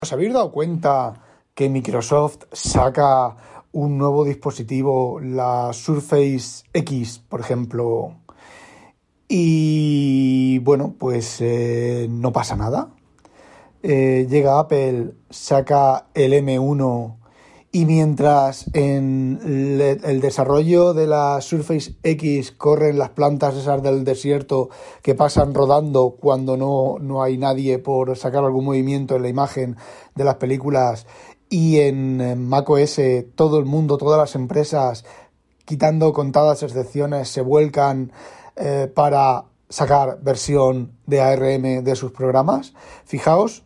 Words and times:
¿Os 0.00 0.12
habéis 0.12 0.32
dado 0.32 0.52
cuenta 0.52 1.14
que 1.54 1.68
Microsoft 1.68 2.44
saca 2.52 3.36
un 3.72 3.98
nuevo 3.98 4.24
dispositivo, 4.24 5.20
la 5.20 5.72
Surface 5.72 6.64
X, 6.72 7.22
por 7.28 7.40
ejemplo, 7.40 8.16
y 9.28 10.58
bueno, 10.60 10.94
pues 10.98 11.40
eh, 11.40 12.06
no 12.10 12.32
pasa 12.32 12.56
nada? 12.56 12.90
Eh, 13.82 14.26
llega 14.28 14.60
Apple, 14.60 15.12
saca 15.30 16.06
el 16.14 16.32
M1 16.32 17.16
y 17.74 17.86
mientras 17.86 18.66
en 18.72 19.40
el 20.04 20.20
desarrollo 20.20 20.94
de 20.94 21.08
la 21.08 21.40
Surface 21.40 21.96
X 22.04 22.52
corren 22.52 22.98
las 22.98 23.10
plantas 23.10 23.56
esas 23.56 23.82
del 23.82 24.04
desierto 24.04 24.68
que 25.02 25.16
pasan 25.16 25.54
rodando 25.54 26.10
cuando 26.20 26.56
no, 26.56 26.98
no 27.00 27.24
hay 27.24 27.36
nadie 27.36 27.80
por 27.80 28.16
sacar 28.16 28.44
algún 28.44 28.66
movimiento 28.66 29.16
en 29.16 29.22
la 29.22 29.28
imagen 29.28 29.76
de 30.14 30.22
las 30.22 30.36
películas 30.36 31.08
y 31.50 31.80
en 31.80 32.46
macOS 32.46 33.00
todo 33.34 33.58
el 33.58 33.64
mundo, 33.64 33.98
todas 33.98 34.20
las 34.20 34.36
empresas, 34.36 35.04
quitando 35.64 36.12
contadas 36.12 36.62
excepciones, 36.62 37.28
se 37.28 37.40
vuelcan 37.40 38.12
eh, 38.54 38.88
para 38.94 39.46
sacar 39.68 40.20
versión 40.22 40.92
de 41.06 41.20
ARM 41.20 41.82
de 41.82 41.96
sus 41.96 42.12
programas. 42.12 42.72
Fijaos, 43.04 43.64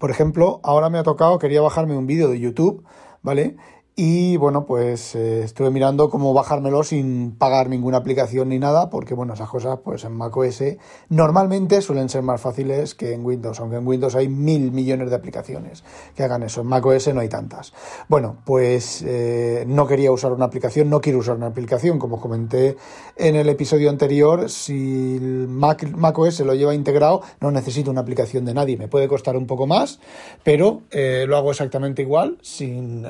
por 0.00 0.10
ejemplo, 0.10 0.60
ahora 0.64 0.88
me 0.88 0.98
ha 0.98 1.02
tocado, 1.02 1.38
quería 1.38 1.60
bajarme 1.60 1.94
un 1.94 2.06
vídeo 2.06 2.30
de 2.30 2.40
YouTube, 2.40 2.82
¿vale? 3.22 3.56
Y 4.02 4.38
bueno, 4.38 4.64
pues 4.64 5.14
eh, 5.14 5.42
estuve 5.42 5.70
mirando 5.70 6.08
cómo 6.08 6.32
bajármelo 6.32 6.82
sin 6.84 7.32
pagar 7.32 7.68
ninguna 7.68 7.98
aplicación 7.98 8.48
ni 8.48 8.58
nada, 8.58 8.88
porque 8.88 9.12
bueno, 9.12 9.34
esas 9.34 9.50
cosas 9.50 9.80
pues 9.84 10.04
en 10.04 10.12
macOS 10.12 10.62
normalmente 11.10 11.82
suelen 11.82 12.08
ser 12.08 12.22
más 12.22 12.40
fáciles 12.40 12.94
que 12.94 13.12
en 13.12 13.22
Windows, 13.22 13.60
aunque 13.60 13.76
en 13.76 13.86
Windows 13.86 14.14
hay 14.14 14.30
mil 14.30 14.72
millones 14.72 15.10
de 15.10 15.16
aplicaciones 15.16 15.84
que 16.16 16.22
hagan 16.22 16.42
eso, 16.42 16.62
en 16.62 16.68
macOS 16.68 17.12
no 17.12 17.20
hay 17.20 17.28
tantas. 17.28 17.74
Bueno, 18.08 18.38
pues 18.46 19.04
eh, 19.06 19.64
no 19.66 19.86
quería 19.86 20.10
usar 20.12 20.32
una 20.32 20.46
aplicación, 20.46 20.88
no 20.88 21.02
quiero 21.02 21.18
usar 21.18 21.36
una 21.36 21.48
aplicación, 21.48 21.98
como 21.98 22.22
comenté 22.22 22.78
en 23.16 23.36
el 23.36 23.50
episodio 23.50 23.90
anterior, 23.90 24.48
si 24.48 25.18
Mac, 25.46 25.86
macOS 25.94 26.40
lo 26.40 26.54
lleva 26.54 26.74
integrado, 26.74 27.20
no 27.42 27.50
necesito 27.50 27.90
una 27.90 28.00
aplicación 28.00 28.46
de 28.46 28.54
nadie, 28.54 28.78
me 28.78 28.88
puede 28.88 29.08
costar 29.08 29.36
un 29.36 29.46
poco 29.46 29.66
más, 29.66 30.00
pero 30.42 30.84
eh, 30.90 31.26
lo 31.28 31.36
hago 31.36 31.50
exactamente 31.50 32.00
igual, 32.00 32.38
sin 32.40 33.06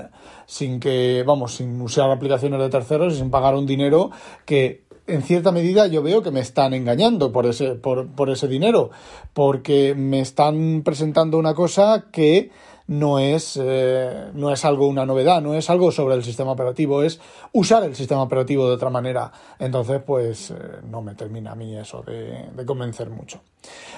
sin 0.50 0.79
que, 0.80 1.22
vamos, 1.26 1.54
sin 1.54 1.80
usar 1.80 2.10
aplicaciones 2.10 2.58
de 2.58 2.68
terceros 2.68 3.14
y 3.14 3.18
sin 3.18 3.30
pagar 3.30 3.54
un 3.54 3.66
dinero 3.66 4.10
que 4.44 4.84
en 5.06 5.22
cierta 5.22 5.52
medida 5.52 5.86
yo 5.86 6.02
veo 6.02 6.22
que 6.22 6.30
me 6.30 6.40
están 6.40 6.72
engañando 6.74 7.32
por 7.32 7.46
ese, 7.46 7.74
por, 7.74 8.08
por 8.08 8.30
ese 8.30 8.48
dinero, 8.48 8.90
porque 9.32 9.94
me 9.94 10.20
están 10.20 10.82
presentando 10.84 11.38
una 11.38 11.54
cosa 11.54 12.06
que 12.12 12.50
no 12.90 13.20
es, 13.20 13.56
eh, 13.60 14.30
no 14.34 14.52
es 14.52 14.64
algo, 14.64 14.88
una 14.88 15.06
novedad, 15.06 15.40
no 15.40 15.54
es 15.54 15.70
algo 15.70 15.92
sobre 15.92 16.16
el 16.16 16.24
sistema 16.24 16.50
operativo, 16.50 17.04
es 17.04 17.20
usar 17.52 17.84
el 17.84 17.94
sistema 17.94 18.22
operativo 18.22 18.66
de 18.66 18.74
otra 18.74 18.90
manera. 18.90 19.30
Entonces, 19.60 20.02
pues 20.04 20.50
eh, 20.50 20.54
no 20.88 21.00
me 21.00 21.14
termina 21.14 21.52
a 21.52 21.54
mí 21.54 21.76
eso 21.76 22.02
de, 22.02 22.64
convencer 22.66 23.08
mucho. 23.08 23.42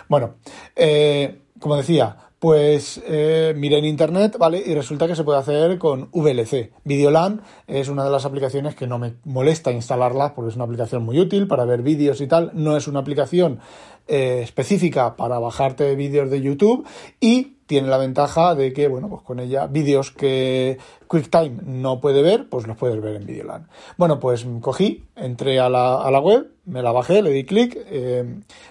Bueno, 0.09 0.35
eh, 0.77 1.41
como 1.59 1.77
decía, 1.77 2.17
pues 2.43 3.01
eh, 3.07 3.55
miré 3.57 3.79
en 3.79 3.85
internet, 3.85 4.37
¿vale? 4.37 4.61
Y 4.67 4.75
resulta 4.75 5.07
que 5.07 5.15
se 5.15 5.23
puede 5.23 5.39
hacer 5.39 5.79
con 5.79 6.09
VLC. 6.11 6.73
Videolan 6.83 7.41
es 7.69 7.89
una 7.89 8.03
de 8.03 8.11
las 8.11 8.25
aplicaciones 8.25 8.75
que 8.75 8.89
no 8.89 8.99
me 8.99 9.15
molesta 9.23 9.71
instalarla 9.71 10.35
porque 10.35 10.49
es 10.49 10.57
una 10.57 10.65
aplicación 10.65 11.05
muy 11.05 11.21
útil 11.21 11.47
para 11.47 11.65
ver 11.67 11.83
vídeos 11.83 12.21
y 12.21 12.27
tal. 12.27 12.51
No 12.53 12.77
es 12.77 12.89
una 12.89 12.99
aplicación 12.99 13.61
eh, 14.09 14.41
específica 14.43 15.17
para 15.17 15.39
bajarte 15.39 15.95
vídeos 15.97 16.31
de 16.31 16.41
YouTube 16.41 16.87
y 17.21 17.57
tiene 17.67 17.89
la 17.89 17.97
ventaja 17.97 18.55
de 18.55 18.75
que, 18.75 18.87
bueno, 18.87 19.09
pues 19.09 19.23
con 19.23 19.41
ella 19.41 19.67
vídeos 19.67 20.11
que 20.11 20.77
QuickTime 21.07 21.63
no 21.65 22.01
puede 22.01 22.21
ver, 22.21 22.49
pues 22.51 22.67
los 22.67 22.77
puedes 22.77 23.01
ver 23.01 23.17
en 23.17 23.25
Videoland. 23.25 23.67
Bueno, 23.97 24.21
pues 24.21 24.47
cogí, 24.61 25.05
entré 25.17 25.59
a 25.59 25.71
la, 25.71 26.03
a 26.03 26.11
la 26.11 26.21
web, 26.21 26.51
me 26.67 26.83
la 26.83 26.93
bajé, 26.93 27.23
le 27.23 27.31
di 27.31 27.45
clic, 27.45 27.79
eh, 27.87 28.25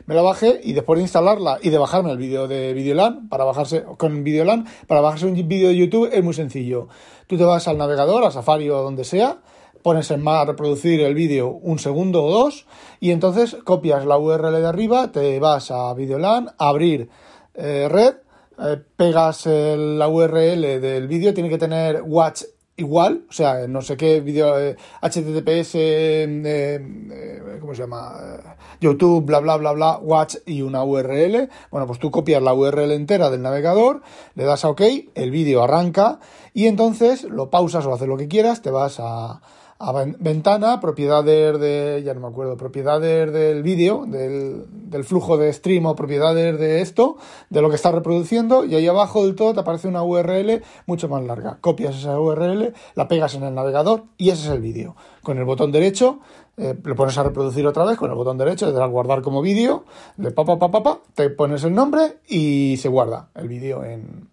me 0.05 0.13
la 0.13 0.21
bajé 0.21 0.61
y 0.63 0.73
después 0.73 0.97
de 0.99 1.03
instalarla 1.03 1.57
y 1.63 1.71
de 1.71 1.79
bajarme 1.79 2.11
el 2.11 2.17
vídeo 2.19 2.47
de 2.47 2.73
Videoland, 2.73 3.27
para 3.27 3.43
bajarse, 3.43 3.83
con 3.97 4.23
Videoland, 4.23 4.67
para 4.85 5.01
bajarse 5.01 5.25
un 5.25 5.33
vídeo 5.47 5.69
de 5.69 5.77
YouTube 5.77 6.09
es 6.13 6.23
muy 6.23 6.35
sencillo. 6.35 6.87
Tú 7.25 7.37
te 7.37 7.43
vas 7.43 7.67
al 7.67 7.79
navegador, 7.79 8.23
a 8.23 8.29
Safari 8.29 8.69
o 8.69 8.83
donde 8.83 9.03
sea, 9.03 9.37
pones 9.81 10.11
en 10.11 10.23
más 10.23 10.47
reproducir 10.47 11.01
el 11.01 11.13
vídeo 11.13 11.49
un 11.49 11.79
segundo 11.79 12.23
o 12.23 12.31
dos 12.31 12.65
y 12.99 13.11
entonces 13.11 13.57
copias 13.63 14.05
la 14.05 14.17
URL 14.17 14.61
de 14.61 14.67
arriba, 14.67 15.11
te 15.11 15.39
vas 15.39 15.71
a 15.71 15.93
Videoland, 15.93 16.49
abrir 16.57 17.09
eh, 17.53 17.87
red, 17.89 18.15
eh, 18.59 18.77
pegas 18.95 19.45
la 19.45 20.07
URL 20.07 20.81
del 20.81 21.07
vídeo, 21.07 21.33
tiene 21.33 21.49
que 21.49 21.57
tener 21.57 22.01
watch 22.05 22.43
igual, 22.77 23.25
o 23.29 23.33
sea, 23.33 23.67
no 23.67 23.81
sé 23.81 23.95
qué 23.95 24.21
vídeo, 24.21 24.53
HTTPS, 25.01 25.75
eh, 25.75 27.57
¿cómo 27.59 27.73
se 27.73 27.81
llama? 27.81 28.57
YouTube, 28.79 29.25
bla, 29.25 29.39
bla, 29.39 29.57
bla, 29.57 29.71
bla, 29.73 29.97
watch 29.97 30.37
y 30.45 30.61
una 30.63 30.83
URL. 30.83 31.49
Bueno, 31.69 31.87
pues 31.87 31.99
tú 31.99 32.09
copias 32.09 32.41
la 32.41 32.53
URL 32.53 32.91
entera 32.91 33.29
del 33.29 33.41
navegador, 33.41 34.01
le 34.35 34.43
das 34.43 34.65
a 34.65 34.69
OK, 34.69 34.81
el 35.13 35.31
vídeo 35.31 35.63
arranca 35.63 36.19
y 36.53 36.65
entonces 36.67 37.23
lo 37.23 37.49
pausas 37.49 37.85
o 37.85 37.93
haces 37.93 38.07
lo 38.07 38.17
que 38.17 38.27
quieras, 38.27 38.61
te 38.61 38.71
vas 38.71 38.99
a 38.99 39.41
ventana, 40.19 40.79
propiedades 40.79 41.59
de, 41.59 42.01
ya 42.05 42.13
no 42.13 42.21
me 42.21 42.27
acuerdo, 42.27 42.57
propiedades 42.57 43.31
del 43.31 43.63
vídeo, 43.63 44.05
del, 44.07 44.65
del, 44.89 45.03
flujo 45.03 45.37
de 45.37 45.51
stream 45.51 45.85
o 45.85 45.95
propiedades 45.95 46.59
de 46.59 46.81
esto, 46.81 47.17
de 47.49 47.61
lo 47.61 47.69
que 47.69 47.75
está 47.75 47.91
reproduciendo, 47.91 48.65
y 48.65 48.75
ahí 48.75 48.87
abajo 48.87 49.25
del 49.25 49.35
todo 49.35 49.53
te 49.53 49.59
aparece 49.61 49.87
una 49.87 50.03
URL 50.03 50.61
mucho 50.85 51.09
más 51.09 51.23
larga. 51.23 51.57
Copias 51.61 51.95
esa 51.95 52.19
URL, 52.19 52.73
la 52.95 53.07
pegas 53.07 53.35
en 53.35 53.43
el 53.43 53.55
navegador 53.55 54.03
y 54.17 54.29
ese 54.29 54.47
es 54.47 54.53
el 54.53 54.61
vídeo. 54.61 54.95
Con 55.23 55.37
el 55.37 55.45
botón 55.45 55.71
derecho 55.71 56.19
eh, 56.57 56.75
lo 56.83 56.95
pones 56.95 57.17
a 57.17 57.23
reproducir 57.23 57.65
otra 57.65 57.85
vez, 57.85 57.97
con 57.97 58.09
el 58.09 58.15
botón 58.15 58.37
derecho 58.37 58.65
le 58.67 58.73
das 58.73 58.89
guardar 58.89 59.21
como 59.21 59.41
vídeo, 59.41 59.85
le 60.17 60.31
pa, 60.31 60.45
pa, 60.45 60.59
pa, 60.59 60.69
pa, 60.69 60.83
pa, 60.83 60.99
te 61.15 61.29
pones 61.29 61.63
el 61.63 61.73
nombre 61.73 62.19
y 62.27 62.77
se 62.77 62.89
guarda 62.89 63.29
el 63.35 63.47
vídeo 63.47 63.83
en, 63.83 64.30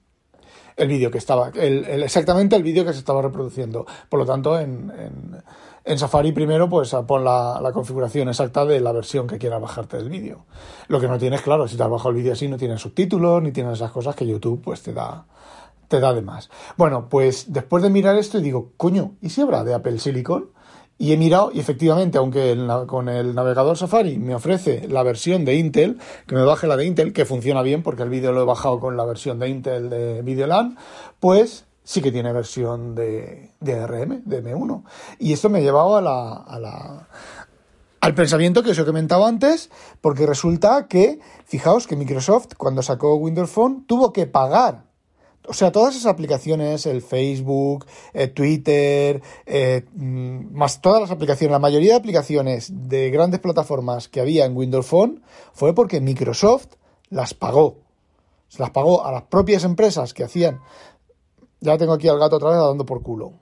el 0.78 0.89
vídeo 0.89 1.11
que 1.11 1.19
estaba, 1.19 1.50
el, 1.55 1.84
exactamente 2.03 2.56
el 2.56 2.62
vídeo 2.62 2.84
que 2.84 2.93
se 2.93 3.00
estaba 3.00 3.21
reproduciendo. 3.21 3.84
Por 4.09 4.21
lo 4.21 4.25
tanto, 4.25 4.59
en, 4.59 4.93
en, 5.84 5.99
Safari 5.99 6.33
primero, 6.33 6.69
pues 6.69 6.94
pon 7.06 7.25
la, 7.25 7.61
la, 7.61 7.72
configuración 7.72 8.28
exacta 8.28 8.65
de 8.65 8.81
la 8.81 8.93
versión 8.93 9.27
que 9.27 9.38
quieras 9.38 9.61
bajarte 9.61 9.97
del 9.97 10.09
vídeo. 10.09 10.44
Lo 10.87 11.00
que 11.00 11.09
no 11.09 11.19
tienes, 11.19 11.43
claro, 11.43 11.67
si 11.67 11.77
te 11.77 11.83
has 11.83 11.91
bajado 11.91 12.11
el 12.11 12.17
vídeo 12.17 12.33
así, 12.33 12.47
no 12.47 12.56
tienes 12.56 12.81
subtítulos, 12.81 13.43
ni 13.43 13.53
tienes 13.53 13.75
esas 13.75 13.91
cosas 13.91 14.15
que 14.15 14.27
YouTube 14.27 14.62
pues 14.62 14.83
te 14.83 14.93
da, 14.93 15.27
te 15.88 15.99
da 15.99 16.12
de 16.15 16.22
más. 16.22 16.49
Bueno, 16.77 17.09
pues 17.09 17.53
después 17.53 17.83
de 17.83 17.91
mirar 17.91 18.17
esto, 18.17 18.41
digo, 18.41 18.71
coño, 18.77 19.12
¿y 19.21 19.31
si 19.31 19.41
habrá 19.41 19.65
de 19.65 19.75
Apple 19.75 19.99
Silicon? 19.99 20.50
Y 21.01 21.13
he 21.13 21.17
mirado, 21.17 21.53
y 21.55 21.61
efectivamente, 21.61 22.19
aunque 22.19 22.57
con 22.89 23.09
el 23.09 23.33
navegador 23.33 23.77
Safari 23.77 24.19
me 24.19 24.35
ofrece 24.35 24.89
la 24.89 25.05
versión 25.05 25.45
de 25.45 25.55
Intel, 25.55 25.99
que 26.27 26.35
me 26.35 26.43
baje 26.43 26.67
la 26.67 26.77
de 26.77 26.87
Intel, 26.87 27.13
que 27.13 27.25
funciona 27.25 27.63
bien 27.63 27.85
porque 27.85 28.03
el 28.03 28.11
vídeo 28.11 28.33
lo 28.33 28.43
he 28.43 28.45
bajado 28.45 28.81
con 28.81 28.97
la 28.97 29.05
versión 29.05 29.39
de 29.39 29.49
Intel 29.49 29.91
de 29.91 30.23
Videoland, 30.23 30.77
pues 31.21 31.67
sí 31.85 32.03
que 32.03 32.11
tiene 32.11 32.33
versión 32.33 32.97
de, 32.97 33.53
de 33.61 33.75
ARM, 33.79 34.23
de 34.25 34.43
M1. 34.43 34.83
Y 35.21 35.33
esto 35.33 35.49
me 35.49 35.61
ha 35.61 35.62
llevado 35.62 35.97
a 35.97 36.03
la, 36.03 36.33
a 36.35 36.59
la, 36.59 37.09
al 38.01 38.15
pensamiento 38.15 38.65
que 38.65 38.73
os 38.73 38.79
he 38.79 38.85
comentado 38.85 39.25
antes, 39.25 39.71
porque 40.01 40.27
resulta 40.27 40.89
que, 40.89 41.21
fijaos 41.47 41.87
que 41.87 41.94
Microsoft, 41.94 42.55
cuando 42.56 42.83
sacó 42.83 43.15
Windows 43.15 43.51
Phone, 43.51 43.85
tuvo 43.87 44.12
que 44.12 44.27
pagar 44.27 44.88
o 45.49 45.55
sea, 45.55 45.73
todas 45.73 45.97
esas 45.97 46.12
aplicaciones, 46.12 46.85
el 46.85 47.00
Facebook, 47.00 47.87
el 48.12 48.33
Twitter, 48.33 49.23
eh, 49.47 49.85
mm, 49.95 50.55
más 50.55 50.83
todas 50.83 51.00
las 51.00 51.11
aplicaciones, 51.11 51.53
la 51.53 51.59
mayoría 51.59 51.93
de 51.93 51.99
aplicaciones 51.99 52.71
de 52.89 53.11
grandes 53.11 53.41
plataformas 53.41 54.09
que 54.09 54.21
había 54.21 54.45
en 54.45 54.56
Windows 54.56 54.87
Phone 54.87 55.23
fue 55.55 55.75
porque 55.75 56.00
Microsoft 56.00 56.75
las 57.09 57.33
pagó. 57.33 57.79
Se 58.49 58.61
las 58.61 58.71
pagó 58.71 59.05
a 59.05 59.12
las 59.12 59.23
propias 59.23 59.65
empresas 59.65 60.12
que 60.12 60.25
hacían. 60.25 60.61
Ya 61.61 61.79
tengo 61.79 61.94
aquí 61.94 62.09
al 62.09 62.19
gato 62.19 62.37
otra 62.37 62.51
vez 62.51 62.59
dando 62.59 62.85
por 62.85 63.03
culo. 63.03 63.33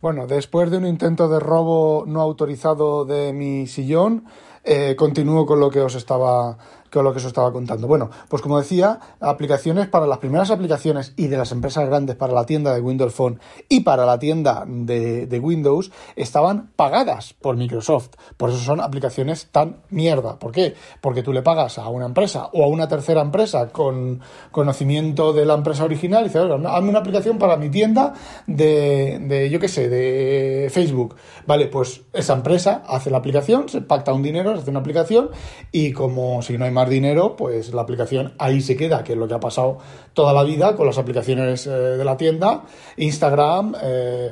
Bueno, 0.00 0.26
después 0.26 0.70
de 0.70 0.78
un 0.78 0.86
intento 0.86 1.28
de 1.28 1.38
robo 1.38 2.04
no 2.06 2.20
autorizado 2.20 3.04
de 3.04 3.32
mi 3.32 3.68
sillón, 3.68 4.24
eh, 4.64 4.96
continúo 4.96 5.46
con 5.46 5.60
lo 5.60 5.70
que 5.70 5.80
os 5.80 5.94
estaba 5.94 6.58
con 6.92 7.04
lo 7.04 7.12
que 7.12 7.18
os 7.18 7.24
estaba 7.24 7.52
contando. 7.52 7.88
Bueno, 7.88 8.10
pues 8.28 8.42
como 8.42 8.58
decía, 8.58 9.00
aplicaciones 9.20 9.88
para 9.88 10.06
las 10.06 10.18
primeras 10.18 10.50
aplicaciones 10.50 11.14
y 11.16 11.28
de 11.28 11.38
las 11.38 11.50
empresas 11.50 11.86
grandes 11.86 12.16
para 12.16 12.34
la 12.34 12.44
tienda 12.44 12.74
de 12.74 12.80
Windows 12.80 13.14
Phone 13.14 13.40
y 13.68 13.80
para 13.80 14.04
la 14.04 14.18
tienda 14.18 14.64
de, 14.66 15.40
Windows 15.42 15.90
estaban 16.14 16.70
pagadas 16.76 17.32
por 17.32 17.56
Microsoft. 17.56 18.10
Por 18.36 18.50
eso 18.50 18.58
son 18.58 18.80
aplicaciones 18.80 19.48
tan 19.50 19.78
mierda. 19.88 20.38
¿Por 20.38 20.52
qué? 20.52 20.74
Porque 21.00 21.22
tú 21.22 21.32
le 21.32 21.42
pagas 21.42 21.78
a 21.78 21.88
una 21.88 22.06
empresa 22.06 22.50
o 22.52 22.62
a 22.62 22.68
una 22.68 22.86
tercera 22.86 23.22
empresa 23.22 23.70
con 23.70 24.20
conocimiento 24.50 25.32
de 25.32 25.46
la 25.46 25.54
empresa 25.54 25.84
original 25.84 26.22
y 26.22 26.28
dices, 26.28 26.42
hazme 26.42 26.90
una 26.90 26.98
aplicación 26.98 27.38
para 27.38 27.56
mi 27.56 27.70
tienda 27.70 28.12
de, 28.46 29.18
de 29.20 29.50
yo 29.50 29.58
qué 29.58 29.68
sé, 29.68 29.88
de 29.88 30.68
Facebook. 30.70 31.16
Vale, 31.46 31.66
pues 31.66 32.02
esa 32.12 32.34
empresa 32.34 32.82
hace 32.86 33.10
la 33.10 33.18
aplicación, 33.18 33.68
se 33.68 33.80
pacta 33.80 34.12
un 34.12 34.22
dinero, 34.22 34.54
se 34.54 34.60
hace 34.60 34.70
una 34.70 34.80
aplicación 34.80 35.30
y 35.72 35.92
como 35.92 36.42
si 36.42 36.58
no 36.58 36.66
hay 36.66 36.70
más 36.70 36.81
dinero, 36.88 37.36
pues 37.36 37.72
la 37.72 37.82
aplicación 37.82 38.32
ahí 38.38 38.60
se 38.60 38.76
queda, 38.76 39.04
que 39.04 39.12
es 39.12 39.18
lo 39.18 39.28
que 39.28 39.34
ha 39.34 39.40
pasado 39.40 39.78
toda 40.12 40.32
la 40.32 40.42
vida 40.42 40.76
con 40.76 40.86
las 40.86 40.98
aplicaciones 40.98 41.66
eh, 41.66 41.70
de 41.70 42.04
la 42.04 42.16
tienda, 42.16 42.62
Instagram, 42.96 43.74
eh, 43.82 44.30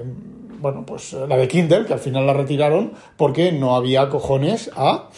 bueno, 0.60 0.84
pues 0.84 1.12
la 1.12 1.36
de 1.36 1.48
Kindle, 1.48 1.86
que 1.86 1.94
al 1.94 1.98
final 1.98 2.26
la 2.26 2.34
retiraron 2.34 2.92
porque 3.16 3.50
no 3.52 3.76
había 3.76 4.08
cojones 4.08 4.70
a 4.76 5.08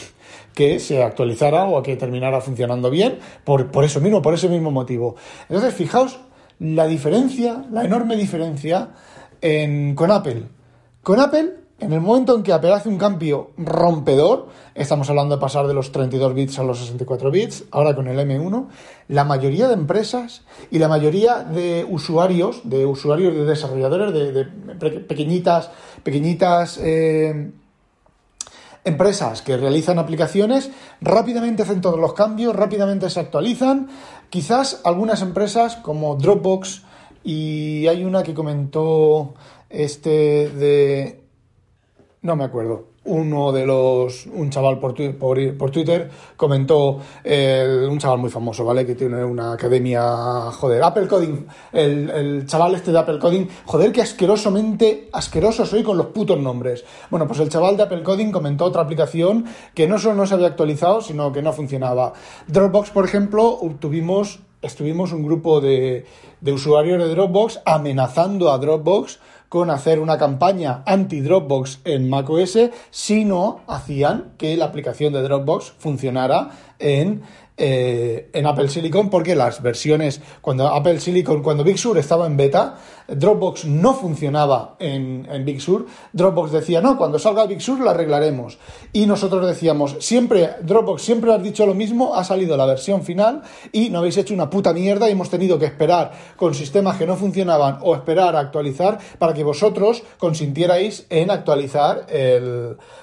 que 0.54 0.78
se 0.78 1.02
actualizara 1.02 1.64
o 1.64 1.78
a 1.78 1.82
que 1.82 1.96
terminara 1.96 2.40
funcionando 2.40 2.90
bien, 2.90 3.18
por, 3.44 3.70
por 3.70 3.84
eso 3.84 4.00
mismo, 4.00 4.22
por 4.22 4.34
ese 4.34 4.48
mismo 4.48 4.70
motivo. 4.70 5.16
Entonces, 5.48 5.74
fijaos 5.74 6.18
la 6.58 6.86
diferencia, 6.86 7.64
la 7.72 7.84
enorme 7.84 8.16
diferencia 8.16 8.90
en, 9.40 9.94
con 9.94 10.10
Apple. 10.10 10.44
Con 11.02 11.18
Apple 11.18 11.61
en 11.82 11.92
el 11.92 12.00
momento 12.00 12.36
en 12.36 12.42
que 12.42 12.52
Apple 12.52 12.72
hace 12.72 12.88
un 12.88 12.96
cambio 12.96 13.50
rompedor, 13.56 14.48
estamos 14.74 15.10
hablando 15.10 15.34
de 15.34 15.40
pasar 15.40 15.66
de 15.66 15.74
los 15.74 15.90
32 15.90 16.32
bits 16.32 16.58
a 16.60 16.62
los 16.62 16.78
64 16.78 17.30
bits, 17.30 17.64
ahora 17.72 17.94
con 17.94 18.06
el 18.06 18.18
M1, 18.18 18.68
la 19.08 19.24
mayoría 19.24 19.66
de 19.66 19.74
empresas 19.74 20.42
y 20.70 20.78
la 20.78 20.86
mayoría 20.86 21.40
de 21.40 21.84
usuarios, 21.88 22.60
de 22.64 22.86
usuarios, 22.86 23.34
de 23.34 23.44
desarrolladores, 23.44 24.12
de, 24.12 24.44
pequeñitas, 25.00 25.70
pequeñitas 26.04 26.78
eh, 26.78 27.50
empresas 28.84 29.42
que 29.42 29.56
realizan 29.56 29.98
aplicaciones, 29.98 30.70
rápidamente 31.00 31.62
hacen 31.62 31.80
todos 31.80 31.98
los 31.98 32.14
cambios, 32.14 32.54
rápidamente 32.54 33.10
se 33.10 33.18
actualizan. 33.18 33.88
Quizás 34.30 34.80
algunas 34.84 35.20
empresas 35.20 35.76
como 35.76 36.14
Dropbox 36.14 36.82
y 37.24 37.86
hay 37.88 38.04
una 38.04 38.22
que 38.22 38.34
comentó 38.34 39.34
este 39.68 40.48
de 40.48 41.21
no 42.22 42.36
me 42.36 42.44
acuerdo. 42.44 42.86
Uno 43.04 43.50
de 43.50 43.66
los, 43.66 44.26
un 44.26 44.48
chaval 44.48 44.78
por, 44.78 44.94
por, 45.18 45.56
por 45.56 45.70
Twitter 45.72 46.08
comentó, 46.36 47.00
un 47.24 47.98
chaval 47.98 48.18
muy 48.20 48.30
famoso, 48.30 48.64
¿vale? 48.64 48.86
Que 48.86 48.94
tiene 48.94 49.24
una 49.24 49.54
academia, 49.54 50.52
joder, 50.52 50.84
Apple 50.84 51.08
Coding, 51.08 51.46
el, 51.72 52.10
el, 52.10 52.46
chaval 52.46 52.76
este 52.76 52.92
de 52.92 52.98
Apple 53.00 53.18
Coding, 53.18 53.46
joder, 53.64 53.90
que 53.90 54.02
asquerosamente, 54.02 55.08
asqueroso 55.12 55.66
soy 55.66 55.82
con 55.82 55.96
los 55.96 56.06
putos 56.06 56.38
nombres. 56.38 56.84
Bueno, 57.10 57.26
pues 57.26 57.40
el 57.40 57.48
chaval 57.48 57.76
de 57.76 57.82
Apple 57.82 58.04
Coding 58.04 58.30
comentó 58.30 58.66
otra 58.66 58.82
aplicación 58.82 59.44
que 59.74 59.88
no 59.88 59.98
solo 59.98 60.14
no 60.14 60.26
se 60.26 60.34
había 60.34 60.46
actualizado, 60.46 61.00
sino 61.00 61.32
que 61.32 61.42
no 61.42 61.52
funcionaba. 61.52 62.12
Dropbox, 62.46 62.90
por 62.90 63.04
ejemplo, 63.04 63.58
tuvimos, 63.80 64.38
estuvimos 64.62 65.12
un 65.12 65.24
grupo 65.24 65.60
de, 65.60 66.06
de 66.40 66.52
usuarios 66.52 67.02
de 67.02 67.08
Dropbox 67.08 67.62
amenazando 67.64 68.52
a 68.52 68.58
Dropbox 68.58 69.18
con 69.52 69.68
hacer 69.68 70.00
una 70.00 70.16
campaña 70.16 70.82
anti-Dropbox 70.86 71.80
en 71.84 72.08
macOS 72.08 72.58
si 72.90 73.26
no 73.26 73.60
hacían 73.66 74.32
que 74.38 74.56
la 74.56 74.64
aplicación 74.64 75.12
de 75.12 75.20
Dropbox 75.20 75.74
funcionara 75.76 76.52
en 76.78 77.20
eh, 77.58 78.30
en 78.32 78.46
Apple 78.46 78.68
Silicon 78.68 79.10
porque 79.10 79.36
las 79.36 79.62
versiones, 79.62 80.22
cuando 80.40 80.68
Apple 80.68 80.98
Silicon, 80.98 81.42
cuando 81.42 81.62
Big 81.62 81.76
Sur 81.76 81.98
estaba 81.98 82.26
en 82.26 82.36
beta, 82.38 82.78
Dropbox 83.08 83.66
no 83.66 83.92
funcionaba 83.92 84.76
en, 84.78 85.44
Big 85.44 85.60
Sur. 85.60 85.86
Dropbox 86.14 86.50
decía, 86.50 86.80
no, 86.80 86.96
cuando 86.96 87.18
salga 87.18 87.44
Big 87.46 87.60
Sur 87.60 87.80
la 87.80 87.90
arreglaremos. 87.90 88.58
Y 88.94 89.04
nosotros 89.04 89.46
decíamos, 89.46 89.96
siempre, 90.00 90.50
Dropbox 90.62 91.02
siempre 91.02 91.34
has 91.34 91.42
dicho 91.42 91.66
lo 91.66 91.74
mismo, 91.74 92.14
ha 92.14 92.24
salido 92.24 92.56
la 92.56 92.64
versión 92.64 93.02
final 93.02 93.42
y 93.70 93.90
no 93.90 93.98
habéis 93.98 94.16
hecho 94.16 94.32
una 94.32 94.48
puta 94.48 94.72
mierda 94.72 95.08
y 95.08 95.12
hemos 95.12 95.28
tenido 95.28 95.58
que 95.58 95.66
esperar 95.66 96.12
con 96.36 96.54
sistemas 96.54 96.96
que 96.96 97.06
no 97.06 97.16
funcionaban 97.16 97.78
o 97.82 97.94
esperar 97.94 98.34
a 98.34 98.40
actualizar 98.40 98.98
para 99.18 99.34
que 99.34 99.44
vosotros 99.44 100.02
consintierais 100.18 101.06
en 101.10 101.30
actualizar 101.30 102.06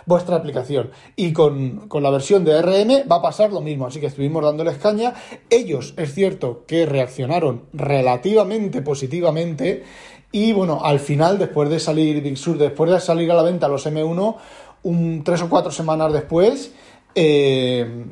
vuestra 0.06 0.38
aplicación. 0.38 0.90
Y 1.16 1.34
con, 1.34 1.88
con 1.88 2.02
la 2.02 2.10
versión 2.10 2.44
de 2.44 2.60
RM 2.62 3.10
va 3.10 3.18
a 3.18 3.22
pasar 3.22 3.52
lo 3.52 3.62
mismo, 3.62 3.86
así 3.86 4.00
que 4.00 4.08
estuvimos 4.08 4.39
dándoles 4.44 4.78
caña. 4.78 5.14
Ellos, 5.50 5.94
es 5.98 6.14
cierto 6.14 6.64
que 6.68 6.86
reaccionaron 6.86 7.64
relativamente 7.74 8.82
positivamente 8.82 9.84
y 10.32 10.54
bueno, 10.54 10.82
al 10.84 11.00
final, 11.00 11.40
después 11.40 11.70
de 11.70 11.80
salir 11.80 12.22
Big 12.22 12.38
Sur, 12.38 12.58
después 12.58 12.92
de 12.92 13.00
salir 13.00 13.32
a 13.32 13.36
la 13.36 13.44
venta 13.44 13.68
los 13.68 13.88
M1, 13.88 14.36
un, 14.84 15.24
tres 15.24 15.42
o 15.42 15.50
cuatro 15.50 15.72
semanas 15.72 16.14
después, 16.14 16.72
eh, 17.16 18.06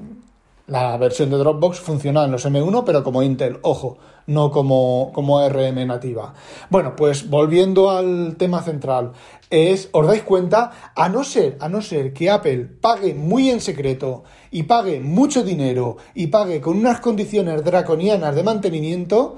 la 0.67 0.97
versión 0.97 1.29
de 1.29 1.37
Dropbox 1.37 1.79
funcionaba 1.79 2.25
en 2.25 2.33
los 2.33 2.45
M1, 2.45 2.83
pero 2.85 3.03
como 3.03 3.23
Intel, 3.23 3.57
ojo, 3.61 3.97
no 4.27 4.51
como, 4.51 5.11
como 5.13 5.47
RM 5.47 5.87
nativa. 5.87 6.33
Bueno, 6.69 6.93
pues 6.95 7.29
volviendo 7.29 7.89
al 7.89 8.35
tema 8.37 8.61
central, 8.61 9.13
es, 9.49 9.89
os 9.93 10.05
dais 10.05 10.23
cuenta, 10.23 10.91
a 10.93 11.07
no 11.07 11.23
ser, 11.23 11.57
a 11.61 11.69
no 11.69 11.81
ser 11.81 12.11
que 12.11 12.29
Apple 12.29 12.65
pague 12.81 13.13
muy 13.13 13.49
en 13.49 13.61
secreto 13.61 14.25
y 14.51 14.63
pague 14.63 14.99
mucho 14.99 15.41
dinero 15.41 15.97
y 16.13 16.27
pague 16.27 16.59
con 16.59 16.77
unas 16.77 16.99
condiciones 16.99 17.63
draconianas 17.63 18.35
de 18.35 18.43
mantenimiento, 18.43 19.37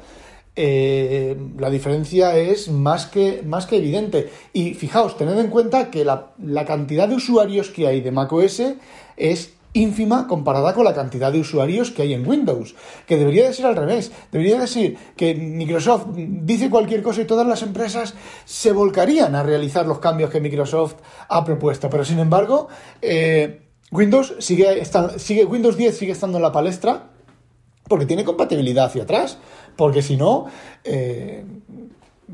eh, 0.55 1.37
la 1.59 1.69
diferencia 1.69 2.35
es 2.35 2.69
más 2.69 3.05
que, 3.05 3.43
más 3.45 3.67
que 3.67 3.77
evidente. 3.77 4.31
Y 4.51 4.73
fijaos, 4.73 5.15
tened 5.15 5.37
en 5.37 5.51
cuenta 5.51 5.91
que 5.91 6.03
la, 6.03 6.31
la 6.43 6.65
cantidad 6.65 7.07
de 7.07 7.15
usuarios 7.15 7.69
que 7.69 7.87
hay 7.87 8.01
de 8.01 8.11
macOS 8.11 8.63
es 9.15 9.58
ínfima 9.73 10.27
comparada 10.27 10.73
con 10.73 10.83
la 10.83 10.93
cantidad 10.93 11.31
de 11.31 11.39
usuarios 11.39 11.91
que 11.91 12.01
hay 12.01 12.13
en 12.13 12.27
Windows, 12.27 12.75
que 13.05 13.17
debería 13.17 13.47
de 13.47 13.53
ser 13.53 13.67
al 13.67 13.75
revés, 13.75 14.11
debería 14.31 14.59
de 14.59 14.67
ser 14.67 14.95
que 15.15 15.35
Microsoft 15.35 16.07
dice 16.15 16.69
cualquier 16.69 17.03
cosa 17.03 17.21
y 17.21 17.25
todas 17.25 17.45
las 17.45 17.61
empresas 17.61 18.15
se 18.45 18.71
volcarían 18.71 19.35
a 19.35 19.43
realizar 19.43 19.85
los 19.85 19.99
cambios 19.99 20.29
que 20.29 20.41
Microsoft 20.41 20.95
ha 21.27 21.43
propuesto, 21.45 21.89
pero 21.89 22.03
sin 22.03 22.19
embargo, 22.19 22.67
eh, 23.01 23.61
Windows 23.91 24.35
sigue, 24.39 24.83
sigue, 25.17 25.45
Windows 25.45 25.77
10 25.77 25.97
sigue 25.97 26.11
estando 26.11 26.37
en 26.37 26.43
la 26.43 26.51
palestra 26.51 27.09
porque 27.87 28.05
tiene 28.05 28.23
compatibilidad 28.23 28.85
hacia 28.85 29.03
atrás, 29.03 29.39
porque 29.75 30.01
si 30.01 30.15
no, 30.15 30.45
eh, 30.83 31.43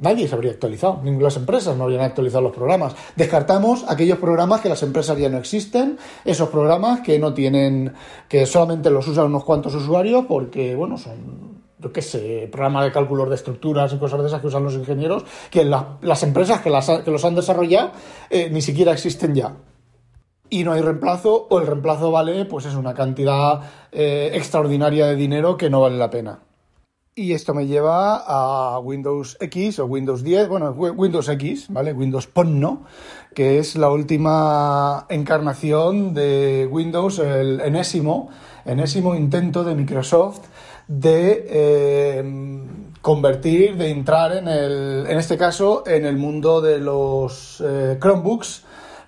nadie 0.02 0.28
se 0.28 0.36
habría 0.36 0.52
actualizado, 0.52 1.02
las 1.04 1.38
empresas 1.38 1.78
no 1.78 1.86
habrían 1.86 2.02
actualizado 2.02 2.44
los 2.44 2.54
programas. 2.54 2.96
Descartamos 3.16 3.86
aquellos 3.88 4.20
programas 4.20 4.62
que 4.62 4.70
las 4.70 4.84
empresas 4.84 5.18
ya 5.18 5.30
no 5.30 5.38
existen, 5.38 5.98
esos 6.24 6.50
programas 6.50 7.02
que 7.02 7.20
no 7.20 7.34
tienen, 7.34 7.94
que 8.28 8.46
solamente 8.46 8.90
los 8.90 9.08
usan 9.08 9.26
unos 9.26 9.44
cuantos 9.44 9.76
usuarios 9.76 10.26
porque, 10.28 10.76
bueno, 10.76 10.98
son 10.98 11.56
yo 11.78 11.92
qué 11.92 12.02
sé, 12.02 12.50
programas 12.52 12.86
de 12.86 12.92
cálculos 12.92 13.30
de 13.30 13.36
estructuras 13.36 13.94
y 13.94 13.98
cosas 13.98 14.20
de 14.22 14.28
esas 14.28 14.42
que 14.42 14.48
usan 14.48 14.64
los 14.64 14.74
ingenieros, 14.74 15.24
que 15.52 15.66
las 15.66 16.24
empresas 16.24 16.62
que, 16.62 16.72
las, 16.72 16.90
que, 16.90 17.12
los 17.12 17.24
han 17.26 17.36
desarrollado 17.36 17.92
eh, 18.30 18.50
ni 18.50 18.62
siquiera 18.62 18.92
existen 18.92 19.36
ya. 19.36 19.56
Y 20.50 20.64
no 20.64 20.74
hay 20.74 20.82
reemplazo, 20.82 21.48
o 21.50 21.60
el 21.60 21.68
reemplazo 21.68 22.12
vale, 22.12 22.46
pues 22.46 22.66
es 22.66 22.76
una 22.76 22.94
cantidad 22.94 23.62
eh, 23.92 24.32
extraordinaria 24.34 25.08
de 25.08 25.16
dinero 25.16 25.58
que 25.58 25.70
no 25.70 25.82
vale 25.82 25.98
la 25.98 26.10
pena. 26.10 26.40
Y 27.18 27.32
esto 27.32 27.54
me 27.54 27.66
lleva 27.66 28.18
a 28.28 28.78
Windows 28.80 29.38
X 29.40 29.80
o 29.80 29.86
Windows 29.86 30.22
10, 30.22 30.50
bueno, 30.50 30.72
Windows 30.72 31.30
X, 31.30 31.68
¿vale? 31.70 31.94
Windows 31.94 32.28
Ponno, 32.28 32.84
que 33.34 33.58
es 33.58 33.78
la 33.78 33.90
última 33.90 35.06
encarnación 35.08 36.14
de 36.14 36.68
Windows, 36.70 37.20
el 37.20 37.62
enésimo, 37.62 38.32
enésimo 38.66 39.16
intento 39.16 39.64
de 39.64 39.76
Microsoft 39.76 40.42
de 40.90 41.48
eh, 41.50 42.64
convertir, 43.02 43.78
de 43.78 43.92
entrar 43.92 44.36
en 44.36 44.50
el, 44.50 45.06
en 45.08 45.18
este 45.18 45.38
caso, 45.38 45.88
en 45.88 46.06
el 46.06 46.18
mundo 46.18 46.60
de 46.60 46.80
los 46.80 47.64
eh, 47.66 47.98
Chromebooks 47.98 48.65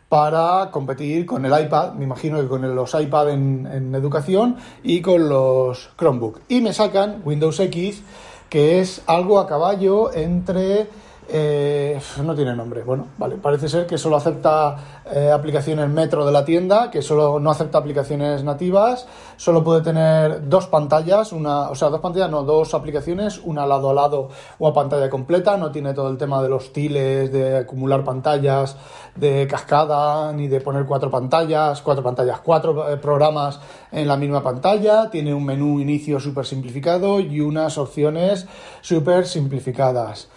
para 0.10 0.72
competir 0.72 1.26
con 1.26 1.46
el 1.46 1.66
iPad, 1.66 1.94
me 1.94 2.06
imagino 2.06 2.40
que 2.40 2.48
con 2.48 2.76
los 2.76 2.94
iPad 2.94 3.32
en, 3.32 3.94
educación 3.94 4.58
y 4.84 5.02
con 5.02 5.28
los 5.28 5.90
Chromebook. 5.98 6.40
Y 6.48 6.62
me 6.62 6.74
sacan 6.74 7.22
Windows 7.26 7.60
X, 7.60 8.04
que 8.50 8.80
es 8.80 9.02
algo 9.08 9.40
a 9.40 9.48
caballo 9.48 10.14
entre 10.14 10.88
eh, 11.30 12.00
no 12.24 12.36
tiene 12.36 12.56
nombre. 12.56 12.84
Bueno, 12.84 13.08
vale, 13.18 13.36
parece 13.36 13.68
ser 13.68 13.86
que 13.86 13.98
solo 13.98 14.16
acepta 14.16 15.04
eh, 15.12 15.30
aplicaciones 15.32 15.90
metro 15.90 16.26
de 16.26 16.32
la 16.32 16.46
tienda, 16.46 16.90
que 16.90 17.02
solo 17.02 17.40
no 17.40 17.52
acepta 17.52 17.78
aplicaciones 17.78 18.44
nativas, 18.44 19.08
solo 19.36 19.64
puede 19.64 19.82
tener 19.82 20.48
dos 20.48 20.68
pantallas, 20.68 21.34
una, 21.34 21.70
o 21.70 21.76
sea, 21.76 21.90
dos 21.90 22.00
pantallas, 22.00 22.30
no, 22.30 22.44
dos 22.44 22.74
aplicaciones, 22.74 23.42
una 23.44 23.66
lado 23.66 23.90
a 23.90 23.94
lado 23.94 24.30
o 24.58 24.68
a 24.68 24.74
pantalla 24.74 25.10
completa, 25.10 25.58
no 25.58 25.72
tiene 25.72 25.94
todo 25.94 26.10
el 26.10 26.18
tema 26.18 26.42
de 26.42 26.50
los 26.50 26.72
tiles, 26.72 27.32
de 27.32 27.58
acumular 27.58 28.04
pantallas, 28.04 28.78
de 29.16 29.48
cascada, 29.48 30.32
ni 30.32 30.48
de 30.48 30.62
poner 30.62 30.86
cuatro 30.86 31.12
pantallas, 31.12 31.82
cuatro 31.82 32.04
pantallas, 32.04 32.40
cuatro 32.40 32.90
eh, 32.90 32.98
programas 32.98 33.60
en 33.92 34.08
la 34.08 34.16
misma 34.16 34.42
pantalla, 34.42 35.10
tiene 35.10 35.34
un 35.34 35.46
menú 35.46 35.80
inicio 35.80 36.20
súper 36.20 36.46
simplificado 36.46 37.20
y 37.20 37.42
unas 37.42 37.78
opciones 37.78 38.48
súper 38.82 39.26
simplificadas. 39.26 40.30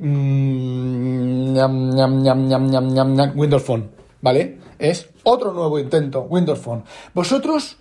Mm, 0.00 1.56
Windows 3.34 3.62
Phone, 3.62 3.90
¿vale? 4.20 4.58
Es 4.78 5.08
otro 5.22 5.52
nuevo 5.52 5.78
intento, 5.78 6.22
Windows 6.22 6.58
Phone. 6.58 6.84
Vosotros 7.14 7.78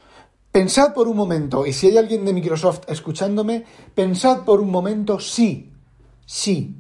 pensad 0.52 0.94
por 0.94 1.08
un 1.08 1.18
momento, 1.18 1.66
y 1.66 1.74
si 1.74 1.88
hay 1.88 1.98
alguien 1.98 2.24
de 2.24 2.34
Microsoft 2.34 2.82
escuchándome, 2.88 3.66
pensad 3.94 4.46
por 4.46 4.62
un 4.62 4.72
momento 4.72 5.20
sí, 5.20 5.72
sí. 6.26 6.76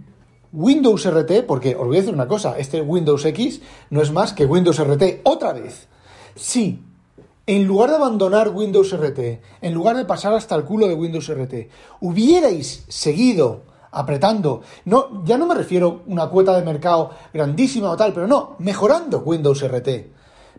Windows 0.53 1.05
RT, 1.05 1.43
porque 1.45 1.75
os 1.75 1.85
voy 1.85 1.97
a 1.97 1.99
decir 1.99 2.13
una 2.13 2.29
cosa, 2.29 2.57
este 2.57 2.81
Windows 2.81 3.25
X 3.25 3.61
no 3.89 4.01
es 4.01 4.13
más 4.13 4.31
que 4.31 4.45
Windows 4.45 4.79
RT 4.81 5.19
otra 5.23 5.51
vez. 5.51 5.89
Sí, 6.35 6.81
en 7.45 7.65
lugar 7.65 7.89
de 7.89 7.97
abandonar 7.97 8.49
Windows 8.49 8.95
RT, 8.97 9.41
en 9.61 9.73
lugar 9.73 9.97
de 9.97 10.05
pasar 10.05 10.33
hasta 10.33 10.55
el 10.55 10.63
culo 10.63 10.87
de 10.87 10.93
Windows 10.93 11.29
RT, 11.29 11.69
hubierais 11.99 12.85
seguido 12.87 13.63
apretando. 13.95 14.61
No, 14.85 15.23
ya 15.23 15.37
no 15.37 15.47
me 15.47 15.55
refiero 15.55 16.03
a 16.07 16.11
una 16.11 16.27
cuota 16.27 16.55
de 16.55 16.65
mercado 16.65 17.11
grandísima 17.33 17.89
o 17.89 17.97
tal, 17.97 18.13
pero 18.13 18.27
no, 18.27 18.55
mejorando 18.59 19.19
Windows 19.19 19.63
RT, 19.65 19.89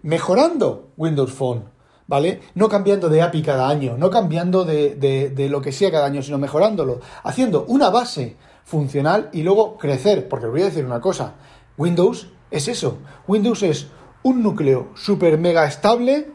mejorando 0.02 0.88
Windows 0.96 1.32
Phone, 1.32 1.64
¿vale? 2.06 2.40
No 2.54 2.68
cambiando 2.68 3.08
de 3.08 3.22
API 3.22 3.42
cada 3.42 3.68
año, 3.68 3.96
no 3.98 4.10
cambiando 4.10 4.64
de, 4.64 4.96
de, 4.96 5.48
lo 5.48 5.60
que 5.60 5.72
sea 5.72 5.90
cada 5.90 6.06
año, 6.06 6.22
sino 6.22 6.38
mejorándolo, 6.38 7.00
haciendo 7.22 7.64
una 7.68 7.90
base 7.90 8.36
funcional 8.64 9.30
y 9.32 9.42
luego 9.42 9.76
crecer, 9.76 10.28
porque 10.28 10.46
os 10.46 10.52
voy 10.52 10.62
a 10.62 10.66
decir 10.66 10.84
una 10.84 11.00
cosa, 11.00 11.34
Windows 11.76 12.28
es 12.50 12.68
eso, 12.68 12.98
Windows 13.28 13.62
es 13.62 13.88
un 14.22 14.42
núcleo 14.42 14.88
super 14.94 15.38
mega 15.38 15.66
estable 15.66 16.32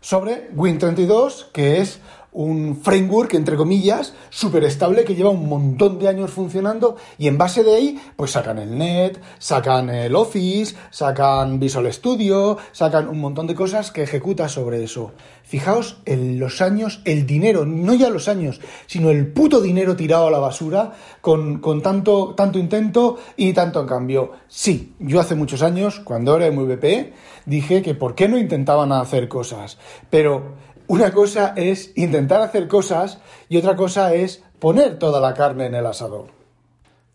sobre 0.00 0.50
Win32, 0.54 1.50
que 1.50 1.80
es 1.80 2.00
un 2.36 2.76
framework, 2.76 3.32
entre 3.32 3.56
comillas, 3.56 4.12
súper 4.28 4.64
estable 4.64 5.04
que 5.04 5.14
lleva 5.14 5.30
un 5.30 5.48
montón 5.48 5.98
de 5.98 6.06
años 6.06 6.30
funcionando 6.30 6.96
y 7.16 7.28
en 7.28 7.38
base 7.38 7.64
de 7.64 7.74
ahí, 7.74 8.00
pues 8.14 8.32
sacan 8.32 8.58
el 8.58 8.76
Net, 8.76 9.18
sacan 9.38 9.88
el 9.88 10.14
Office, 10.14 10.76
sacan 10.90 11.58
Visual 11.58 11.90
Studio, 11.90 12.58
sacan 12.72 13.08
un 13.08 13.20
montón 13.20 13.46
de 13.46 13.54
cosas 13.54 13.90
que 13.90 14.02
ejecuta 14.02 14.50
sobre 14.50 14.84
eso. 14.84 15.12
Fijaos 15.44 16.02
en 16.04 16.38
los 16.38 16.60
años, 16.60 17.00
el 17.06 17.24
dinero, 17.24 17.64
no 17.64 17.94
ya 17.94 18.10
los 18.10 18.28
años, 18.28 18.60
sino 18.86 19.08
el 19.10 19.32
puto 19.32 19.62
dinero 19.62 19.96
tirado 19.96 20.26
a 20.26 20.30
la 20.30 20.38
basura 20.38 20.92
con, 21.22 21.60
con 21.60 21.80
tanto, 21.80 22.34
tanto 22.34 22.58
intento 22.58 23.16
y 23.38 23.54
tanto 23.54 23.80
en 23.80 23.86
cambio. 23.86 24.32
Sí, 24.46 24.94
yo 24.98 25.20
hace 25.20 25.36
muchos 25.36 25.62
años, 25.62 26.00
cuando 26.00 26.36
era 26.36 26.50
MVP, 26.50 27.14
dije 27.46 27.80
que 27.80 27.94
por 27.94 28.14
qué 28.14 28.28
no 28.28 28.36
intentaban 28.36 28.92
hacer 28.92 29.26
cosas, 29.26 29.78
pero 30.10 30.66
una 30.88 31.12
cosa 31.12 31.52
es 31.56 31.92
intentar 31.96 32.40
hacer 32.42 32.68
cosas 32.68 33.18
y 33.48 33.56
otra 33.56 33.76
cosa 33.76 34.14
es 34.14 34.42
poner 34.58 34.98
toda 34.98 35.20
la 35.20 35.34
carne 35.34 35.66
en 35.66 35.74
el 35.74 35.86
asador. 35.86 36.26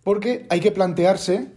Porque 0.04 0.46
hay 0.50 0.60
que 0.60 0.72
plantearse 0.72 1.48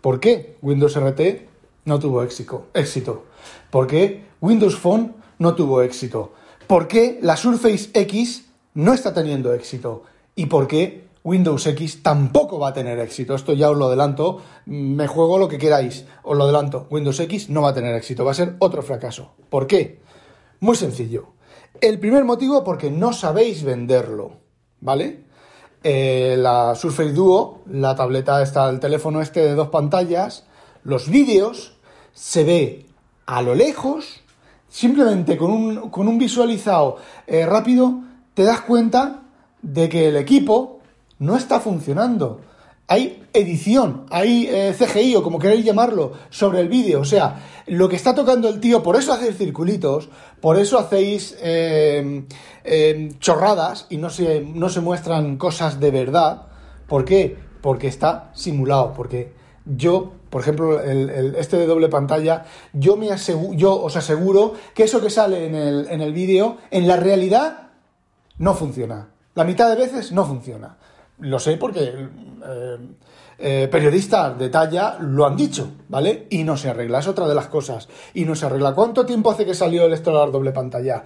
por 0.00 0.20
qué 0.20 0.56
Windows 0.62 0.96
RT 0.96 1.48
no 1.84 1.98
tuvo 1.98 2.22
éxito. 2.22 3.24
¿Por 3.70 3.86
qué 3.86 4.24
Windows 4.40 4.76
Phone 4.76 5.14
no 5.38 5.54
tuvo 5.54 5.82
éxito? 5.82 6.32
¿Por 6.66 6.86
qué 6.86 7.18
la 7.22 7.36
Surface 7.36 7.90
X 7.94 8.46
no 8.74 8.92
está 8.92 9.14
teniendo 9.14 9.52
éxito? 9.54 10.04
¿Y 10.36 10.46
por 10.46 10.68
qué 10.68 11.08
Windows 11.24 11.66
X 11.66 12.02
tampoco 12.02 12.58
va 12.58 12.68
a 12.68 12.72
tener 12.74 12.98
éxito? 13.00 13.34
Esto 13.34 13.54
ya 13.54 13.70
os 13.70 13.76
lo 13.76 13.86
adelanto, 13.86 14.42
me 14.66 15.06
juego 15.06 15.38
lo 15.38 15.48
que 15.48 15.58
queráis, 15.58 16.04
os 16.22 16.36
lo 16.36 16.44
adelanto. 16.44 16.86
Windows 16.90 17.18
X 17.20 17.48
no 17.48 17.62
va 17.62 17.70
a 17.70 17.74
tener 17.74 17.94
éxito, 17.94 18.24
va 18.24 18.32
a 18.32 18.34
ser 18.34 18.54
otro 18.58 18.82
fracaso. 18.82 19.32
¿Por 19.48 19.66
qué? 19.66 19.98
Muy 20.60 20.76
sencillo. 20.76 21.37
El 21.80 21.98
primer 22.00 22.24
motivo 22.24 22.64
porque 22.64 22.90
no 22.90 23.12
sabéis 23.12 23.62
venderlo, 23.62 24.32
¿vale? 24.80 25.24
Eh, 25.84 26.36
la 26.38 26.74
Surface 26.74 27.12
Duo, 27.12 27.60
la 27.66 27.94
tableta 27.94 28.42
está, 28.42 28.68
el 28.68 28.80
teléfono 28.80 29.20
este 29.20 29.40
de 29.40 29.54
dos 29.54 29.68
pantallas, 29.68 30.44
los 30.82 31.08
vídeos 31.08 31.74
se 32.12 32.42
ve 32.42 32.86
a 33.26 33.42
lo 33.42 33.54
lejos, 33.54 34.20
simplemente 34.68 35.36
con 35.36 35.50
un, 35.50 35.90
con 35.90 36.08
un 36.08 36.18
visualizado 36.18 36.96
eh, 37.26 37.46
rápido, 37.46 38.00
te 38.34 38.42
das 38.42 38.62
cuenta 38.62 39.22
de 39.62 39.88
que 39.88 40.08
el 40.08 40.16
equipo 40.16 40.80
no 41.18 41.36
está 41.36 41.60
funcionando 41.60 42.40
hay 42.90 43.22
edición, 43.34 44.06
hay 44.10 44.48
eh, 44.50 44.74
CGI 44.76 45.16
o 45.16 45.22
como 45.22 45.38
queréis 45.38 45.62
llamarlo 45.62 46.14
sobre 46.30 46.60
el 46.60 46.68
vídeo. 46.68 47.00
O 47.00 47.04
sea, 47.04 47.44
lo 47.66 47.86
que 47.86 47.96
está 47.96 48.14
tocando 48.14 48.48
el 48.48 48.60
tío, 48.60 48.82
por 48.82 48.96
eso 48.96 49.12
hacéis 49.12 49.36
circulitos, 49.36 50.08
por 50.40 50.58
eso 50.58 50.78
hacéis 50.78 51.36
eh, 51.42 52.24
eh, 52.64 53.12
chorradas 53.20 53.86
y 53.90 53.98
no 53.98 54.08
se, 54.08 54.40
no 54.40 54.70
se 54.70 54.80
muestran 54.80 55.36
cosas 55.36 55.78
de 55.78 55.90
verdad. 55.90 56.46
¿Por 56.86 57.04
qué? 57.04 57.36
Porque 57.60 57.88
está 57.88 58.30
simulado, 58.34 58.94
porque 58.94 59.34
yo, 59.66 60.14
por 60.30 60.40
ejemplo, 60.40 60.80
este 60.80 61.58
de 61.58 61.66
doble 61.66 61.90
pantalla, 61.90 62.46
yo, 62.72 62.96
me 62.96 63.10
aseguro, 63.10 63.52
yo 63.52 63.82
os 63.82 63.96
aseguro 63.96 64.54
que 64.74 64.84
eso 64.84 65.02
que 65.02 65.10
sale 65.10 65.44
en 65.46 65.54
el, 65.54 65.88
en 65.90 66.00
el 66.00 66.14
vídeo, 66.14 66.56
en 66.70 66.88
la 66.88 66.96
realidad, 66.96 67.68
no 68.38 68.54
funciona. 68.54 69.10
La 69.34 69.44
mitad 69.44 69.68
de 69.68 69.76
veces 69.76 70.10
no 70.10 70.24
funciona. 70.24 70.78
Lo 71.20 71.38
sé 71.38 71.56
porque 71.56 71.82
eh, 71.82 72.78
eh, 73.38 73.68
periodistas 73.70 74.38
de 74.38 74.48
talla 74.48 74.96
lo 75.00 75.26
han 75.26 75.36
dicho, 75.36 75.70
¿vale? 75.88 76.26
Y 76.30 76.44
no 76.44 76.56
se 76.56 76.70
arregla, 76.70 76.98
es 76.98 77.08
otra 77.08 77.26
de 77.28 77.34
las 77.34 77.48
cosas. 77.48 77.88
Y 78.14 78.24
no 78.24 78.34
se 78.34 78.46
arregla. 78.46 78.74
¿Cuánto 78.74 79.06
tiempo 79.06 79.30
hace 79.30 79.46
que 79.46 79.54
salió 79.54 79.84
el 79.86 79.96
Stellar 79.96 80.30
doble 80.30 80.52
pantalla? 80.52 81.04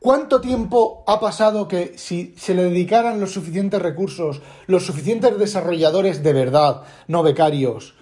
¿Cuánto 0.00 0.40
tiempo 0.40 1.04
ha 1.06 1.20
pasado 1.20 1.68
que 1.68 1.92
si 1.98 2.34
se 2.38 2.54
le 2.54 2.64
dedicaran 2.64 3.20
los 3.20 3.32
suficientes 3.32 3.82
recursos, 3.82 4.40
los 4.66 4.86
suficientes 4.86 5.38
desarrolladores 5.38 6.22
de 6.22 6.32
verdad, 6.32 6.84
no 7.06 7.22
becarios, 7.22 7.94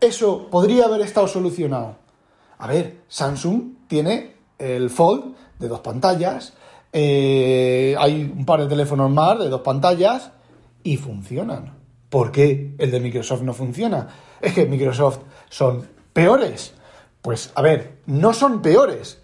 eso 0.00 0.48
podría 0.50 0.84
haber 0.84 1.00
estado 1.00 1.26
solucionado? 1.26 1.96
A 2.58 2.68
ver, 2.68 3.00
Samsung 3.08 3.88
tiene 3.88 4.36
el 4.58 4.88
Fold 4.88 5.34
de 5.58 5.66
dos 5.66 5.80
pantallas, 5.80 6.52
eh, 6.92 7.96
hay 7.98 8.32
un 8.32 8.46
par 8.46 8.60
de 8.60 8.68
teléfonos 8.68 9.10
más 9.10 9.40
de 9.40 9.48
dos 9.48 9.62
pantallas, 9.62 10.30
y 10.84 10.98
funcionan. 10.98 11.78
¿Por 12.08 12.30
qué 12.30 12.76
el 12.78 12.92
de 12.92 13.00
Microsoft 13.00 13.42
no 13.42 13.54
funciona? 13.54 14.06
Es 14.40 14.54
que 14.54 14.66
Microsoft 14.66 15.18
son 15.50 15.88
peores. 16.12 16.74
Pues 17.20 17.50
a 17.56 17.62
ver, 17.62 17.98
no 18.06 18.32
son 18.32 18.62
peores. 18.62 19.18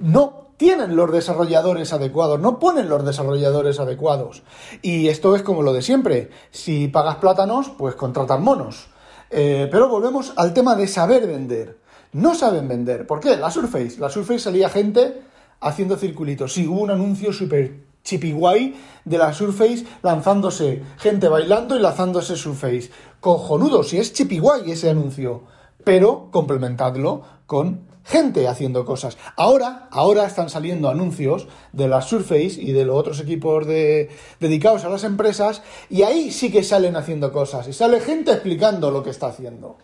No 0.00 0.48
tienen 0.56 0.96
los 0.96 1.12
desarrolladores 1.12 1.92
adecuados, 1.92 2.40
no 2.40 2.58
ponen 2.58 2.88
los 2.88 3.04
desarrolladores 3.04 3.78
adecuados. 3.78 4.42
Y 4.82 5.06
esto 5.06 5.36
es 5.36 5.42
como 5.42 5.62
lo 5.62 5.72
de 5.72 5.82
siempre. 5.82 6.30
Si 6.50 6.88
pagas 6.88 7.16
plátanos, 7.16 7.70
pues 7.78 7.94
contratan 7.94 8.42
monos. 8.42 8.88
Eh, 9.30 9.68
pero 9.70 9.88
volvemos 9.88 10.32
al 10.36 10.52
tema 10.54 10.74
de 10.74 10.88
saber 10.88 11.26
vender. 11.26 11.78
No 12.12 12.34
saben 12.34 12.66
vender. 12.66 13.06
¿Por 13.06 13.20
qué? 13.20 13.36
La 13.36 13.50
Surface. 13.50 14.00
La 14.00 14.08
Surface 14.08 14.40
salía 14.40 14.68
gente 14.68 15.22
haciendo 15.60 15.96
circulitos. 15.96 16.54
Sí, 16.54 16.66
hubo 16.66 16.80
un 16.80 16.90
anuncio 16.90 17.32
súper 17.32 17.87
guay 18.34 18.74
de 19.04 19.18
la 19.18 19.32
Surface 19.32 19.84
lanzándose 20.02 20.82
gente 20.98 21.28
bailando 21.28 21.76
y 21.76 21.80
lanzándose 21.80 22.36
Surface. 22.36 22.90
Cojonudo, 23.20 23.82
si 23.82 23.98
es 23.98 24.12
guay 24.40 24.70
ese 24.70 24.90
anuncio. 24.90 25.42
Pero 25.84 26.28
complementadlo 26.30 27.22
con 27.46 27.88
gente 28.08 28.48
haciendo 28.48 28.84
cosas. 28.84 29.18
Ahora, 29.36 29.88
ahora 29.90 30.24
están 30.26 30.48
saliendo 30.48 30.88
anuncios 30.88 31.46
de 31.72 31.88
la 31.88 32.00
Surface 32.00 32.56
y 32.58 32.72
de 32.72 32.84
los 32.84 32.96
otros 32.96 33.20
equipos 33.20 33.66
de, 33.66 34.08
dedicados 34.40 34.84
a 34.84 34.88
las 34.88 35.04
empresas 35.04 35.62
y 35.90 36.02
ahí 36.02 36.30
sí 36.30 36.50
que 36.50 36.62
salen 36.62 36.96
haciendo 36.96 37.32
cosas 37.32 37.68
y 37.68 37.72
sale 37.72 38.00
gente 38.00 38.32
explicando 38.32 38.90
lo 38.90 39.02
que 39.02 39.10
está 39.10 39.26
haciendo. 39.26 39.76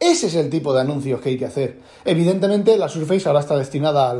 Ese 0.00 0.28
es 0.28 0.34
el 0.34 0.48
tipo 0.48 0.72
de 0.72 0.80
anuncios 0.80 1.20
que 1.20 1.28
hay 1.28 1.36
que 1.36 1.44
hacer. 1.44 1.78
Evidentemente, 2.06 2.78
la 2.78 2.88
Surface 2.88 3.28
ahora 3.28 3.40
está 3.40 3.54
destinada 3.58 4.10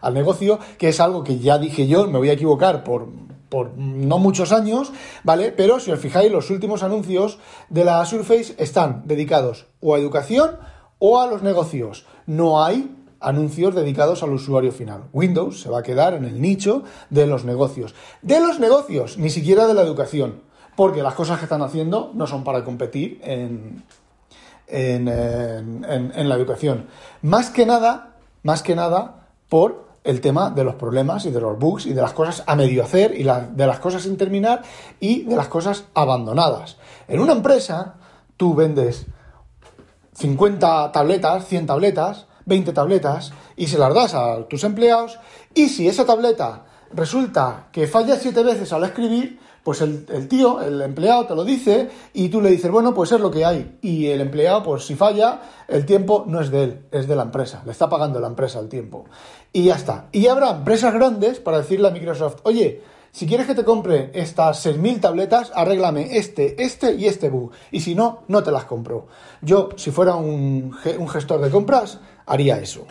al, 0.00 0.14
negocio, 0.14 0.60
que 0.78 0.90
es 0.90 1.00
algo 1.00 1.24
que 1.24 1.40
ya 1.40 1.58
dije 1.58 1.88
yo, 1.88 2.06
me 2.06 2.18
voy 2.18 2.30
a 2.30 2.34
equivocar 2.34 2.84
por, 2.84 3.08
por 3.48 3.76
no 3.76 4.18
muchos 4.18 4.52
años, 4.52 4.92
¿vale? 5.24 5.50
Pero 5.50 5.80
si 5.80 5.90
os 5.90 5.98
fijáis, 5.98 6.30
los 6.30 6.50
últimos 6.50 6.84
anuncios 6.84 7.40
de 7.68 7.84
la 7.84 8.04
Surface 8.06 8.54
están 8.58 9.02
dedicados 9.04 9.66
o 9.80 9.96
a 9.96 9.98
educación 9.98 10.58
o 11.00 11.20
a 11.20 11.26
los 11.26 11.42
negocios. 11.42 12.06
No 12.26 12.64
hay 12.64 12.96
anuncios 13.18 13.74
dedicados 13.74 14.22
al 14.22 14.30
usuario 14.30 14.70
final. 14.70 15.08
Windows 15.12 15.60
se 15.62 15.68
va 15.68 15.80
a 15.80 15.82
quedar 15.82 16.14
en 16.14 16.24
el 16.24 16.40
nicho 16.40 16.84
de 17.10 17.26
los 17.26 17.44
negocios. 17.44 17.96
De 18.22 18.38
los 18.38 18.60
negocios, 18.60 19.18
ni 19.18 19.30
siquiera 19.30 19.66
de 19.66 19.74
la 19.74 19.82
educación. 19.82 20.42
porque 20.74 21.02
las 21.02 21.12
cosas 21.12 21.38
que 21.38 21.44
están 21.44 21.60
haciendo 21.60 22.12
no 22.14 22.26
son 22.26 22.44
para 22.44 22.64
competir 22.64 23.20
en, 23.24 23.82
en, 24.72 26.28
la 26.28 26.34
educación. 26.34 26.86
Más 27.22 27.50
que 27.50 27.66
nada, 27.66 28.14
más 28.42 28.62
que 28.62 28.74
nada 28.74 29.26
por 29.48 29.92
el 30.04 30.20
tema 30.20 30.50
de 30.50 30.64
los 30.64 30.74
problemas 30.74 31.26
y 31.26 31.30
de 31.30 31.40
los 31.40 31.58
bugs 31.58 31.86
y 31.86 31.92
de 31.92 32.02
las 32.02 32.12
cosas 32.12 32.42
a 32.46 32.56
medio 32.56 32.82
hacer 32.82 33.14
y 33.14 33.22
de 33.22 33.66
las 33.66 33.78
cosas 33.78 34.02
sin 34.02 34.16
terminar 34.16 34.62
y 34.98 35.22
de 35.22 35.36
las 35.36 35.48
cosas 35.48 35.84
abandonadas. 35.94 36.76
En 37.06 37.20
una 37.20 37.32
empresa, 37.32 37.94
tú 38.36 38.54
vendes 38.54 39.06
50 40.14 40.90
tabletas, 40.92 41.46
100 41.46 41.66
tabletas, 41.66 42.26
20 42.46 42.72
tabletas 42.72 43.32
y 43.56 43.68
se 43.68 43.78
las 43.78 43.94
das 43.94 44.14
a 44.14 44.48
tus 44.48 44.64
empleados 44.64 45.18
y 45.54 45.68
si 45.68 45.86
esa 45.86 46.04
tableta 46.04 46.64
resulta 46.92 47.68
que 47.72 47.86
falla 47.86 48.16
siete 48.16 48.42
veces 48.42 48.72
al 48.72 48.84
escribir, 48.84 49.38
pues 49.62 49.80
el, 49.80 50.28
tío, 50.28 50.60
el 50.60 50.82
empleado 50.82 51.26
te 51.26 51.34
lo 51.36 51.44
dice 51.44 51.88
y 52.12 52.28
tú 52.28 52.40
le 52.40 52.50
dices, 52.50 52.70
bueno, 52.70 52.92
pues 52.94 53.12
es 53.12 53.20
lo 53.20 53.30
que 53.30 53.44
hay. 53.44 53.78
Y 53.80 54.06
el 54.08 54.20
empleado, 54.20 54.62
pues 54.64 54.84
si 54.84 54.96
falla, 54.96 55.40
el 55.68 55.86
tiempo 55.86 56.24
no 56.26 56.40
es 56.40 56.50
de 56.50 56.64
él, 56.64 56.86
es 56.90 57.06
de 57.06 57.14
la 57.14 57.22
empresa. 57.22 57.62
Le 57.64 57.70
está 57.70 57.88
pagando 57.88 58.18
la 58.18 58.26
empresa 58.26 58.58
el 58.58 58.68
tiempo. 58.68 59.04
Y 59.52 59.64
ya 59.64 59.76
está. 59.76 60.08
Y 60.10 60.26
habrá 60.26 60.50
empresas 60.50 60.92
grandes 60.92 61.38
para 61.38 61.58
decirle 61.58 61.88
a 61.88 61.92
Microsoft, 61.92 62.40
oye, 62.42 62.82
si 63.12 63.26
quieres 63.26 63.46
que 63.46 63.54
te 63.54 63.62
compre 63.62 64.10
estas 64.14 64.66
6.000 64.66 65.00
tabletas, 65.00 65.52
arréglame 65.54 66.16
este, 66.16 66.60
este 66.62 66.94
y 66.94 67.06
este 67.06 67.28
bug. 67.28 67.52
Y 67.70 67.80
si 67.80 67.94
no, 67.94 68.24
no 68.26 68.42
te 68.42 68.50
las 68.50 68.64
compro. 68.64 69.06
Yo, 69.42 69.68
si 69.76 69.90
fuera 69.92 70.16
un, 70.16 70.74
un 70.98 71.08
gestor 71.08 71.40
de 71.40 71.50
compras, 71.50 72.00
haría 72.26 72.58
eso. 72.58 72.86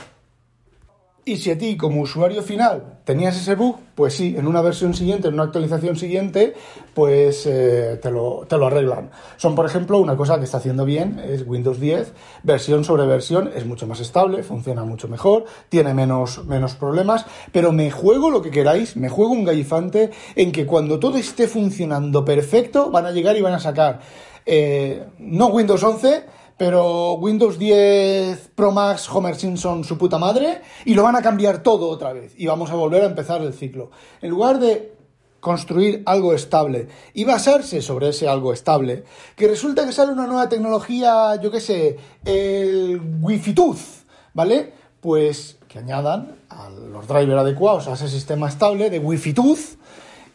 Y 1.23 1.37
si 1.37 1.51
a 1.51 1.57
ti 1.57 1.77
como 1.77 2.01
usuario 2.01 2.41
final 2.41 2.97
tenías 3.03 3.37
ese 3.39 3.53
bug, 3.53 3.77
pues 3.93 4.15
sí, 4.15 4.33
en 4.35 4.47
una 4.47 4.59
versión 4.61 4.95
siguiente, 4.95 5.27
en 5.27 5.35
una 5.35 5.43
actualización 5.43 5.95
siguiente, 5.95 6.55
pues 6.95 7.45
eh, 7.45 7.99
te, 8.01 8.09
lo, 8.09 8.47
te, 8.49 8.57
lo, 8.57 8.65
arreglan. 8.65 9.11
Son, 9.37 9.53
por 9.53 9.67
ejemplo, 9.67 9.99
una 9.99 10.17
cosa 10.17 10.39
que 10.39 10.45
está 10.45 10.57
haciendo 10.57 10.83
bien, 10.83 11.19
es 11.23 11.45
Windows 11.45 11.79
10, 11.79 12.13
versión 12.41 12.83
sobre 12.83 13.05
versión, 13.05 13.51
es 13.55 13.67
mucho 13.67 13.85
más 13.85 13.99
estable, 13.99 14.41
funciona 14.41 14.83
mucho 14.83 15.07
mejor, 15.07 15.45
tiene 15.69 15.93
menos, 15.93 16.43
menos 16.45 16.73
problemas, 16.73 17.27
pero 17.51 17.71
me 17.71 17.91
juego 17.91 18.31
lo 18.31 18.41
que 18.41 18.49
queráis, 18.49 18.97
me 18.97 19.09
juego 19.09 19.33
un 19.33 19.45
gallifante 19.45 20.09
en 20.35 20.51
que 20.51 20.65
cuando 20.65 20.97
todo 20.97 21.17
esté 21.17 21.47
funcionando 21.47 22.25
perfecto, 22.25 22.89
van 22.89 23.05
a 23.05 23.11
llegar 23.11 23.37
y 23.37 23.41
van 23.41 23.53
a 23.53 23.59
sacar, 23.59 23.99
eh, 24.47 25.05
no 25.19 25.47
Windows 25.47 25.83
11, 25.83 26.23
pero 26.61 27.13
Windows 27.13 27.57
10 27.57 28.51
Pro 28.53 28.71
Max 28.71 29.09
Homer 29.09 29.35
Simpson 29.35 29.83
su 29.83 29.97
puta 29.97 30.19
madre 30.19 30.61
y 30.85 30.93
lo 30.93 31.01
van 31.01 31.15
a 31.15 31.23
cambiar 31.23 31.63
todo 31.63 31.89
otra 31.89 32.13
vez 32.13 32.35
y 32.37 32.45
vamos 32.45 32.69
a 32.69 32.75
volver 32.75 33.01
a 33.01 33.07
empezar 33.07 33.41
el 33.41 33.51
ciclo. 33.51 33.89
En 34.21 34.29
lugar 34.29 34.59
de 34.59 34.93
construir 35.39 36.03
algo 36.05 36.35
estable 36.35 36.87
y 37.15 37.23
basarse 37.23 37.81
sobre 37.81 38.09
ese 38.09 38.27
algo 38.27 38.53
estable, 38.53 39.05
que 39.35 39.47
resulta 39.47 39.87
que 39.87 39.91
sale 39.91 40.11
una 40.11 40.27
nueva 40.27 40.49
tecnología, 40.49 41.35
yo 41.41 41.49
qué 41.49 41.59
sé, 41.59 41.97
el 42.25 43.01
Wi-Fi 43.21 43.53
Tooth, 43.55 44.05
¿vale? 44.35 44.71
Pues 44.99 45.57
que 45.67 45.79
añadan 45.79 46.35
a 46.51 46.69
los 46.69 47.07
drivers 47.07 47.41
adecuados 47.41 47.87
a 47.87 47.93
ese 47.93 48.07
sistema 48.07 48.47
estable 48.47 48.91
de 48.91 48.99
Wi-Fi 48.99 49.33
Tooth 49.33 49.79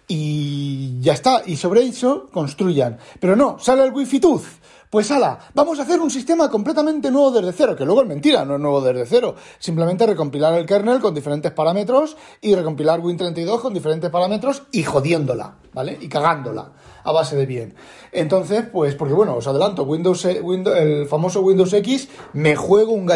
y 0.08 1.00
ya 1.00 1.12
está, 1.12 1.44
y 1.46 1.54
sobre 1.54 1.82
eso 1.82 2.26
construyan. 2.32 2.98
Pero 3.20 3.36
no, 3.36 3.60
sale 3.60 3.84
el 3.84 3.92
Wi-Fi 3.92 4.18
Tooth 4.18 4.65
pues 4.90 5.10
ala, 5.10 5.38
vamos 5.54 5.78
a 5.78 5.82
hacer 5.82 6.00
un 6.00 6.10
sistema 6.10 6.50
completamente 6.50 7.10
nuevo 7.10 7.30
desde 7.30 7.52
cero, 7.52 7.76
que 7.76 7.84
luego 7.84 8.02
es 8.02 8.08
mentira, 8.08 8.44
no 8.44 8.54
es 8.54 8.60
nuevo 8.60 8.80
desde 8.80 9.06
cero. 9.06 9.34
Simplemente 9.58 10.06
recompilar 10.06 10.54
el 10.54 10.66
kernel 10.66 11.00
con 11.00 11.14
diferentes 11.14 11.52
parámetros 11.52 12.16
y 12.40 12.54
recompilar 12.54 13.00
Win32 13.00 13.60
con 13.60 13.74
diferentes 13.74 14.10
parámetros 14.10 14.62
y 14.72 14.82
jodiéndola, 14.82 15.56
¿vale? 15.72 15.98
Y 16.00 16.08
cagándola 16.08 16.72
a 17.02 17.12
base 17.12 17.36
de 17.36 17.46
bien. 17.46 17.74
Entonces, 18.12 18.64
pues, 18.72 18.94
porque 18.94 19.14
bueno, 19.14 19.36
os 19.36 19.46
adelanto, 19.46 19.84
Windows, 19.84 20.24
eh, 20.24 20.42
el 20.76 21.06
famoso 21.06 21.40
Windows 21.40 21.72
X, 21.72 22.08
me 22.32 22.56
juego 22.56 22.92
un, 22.92 23.08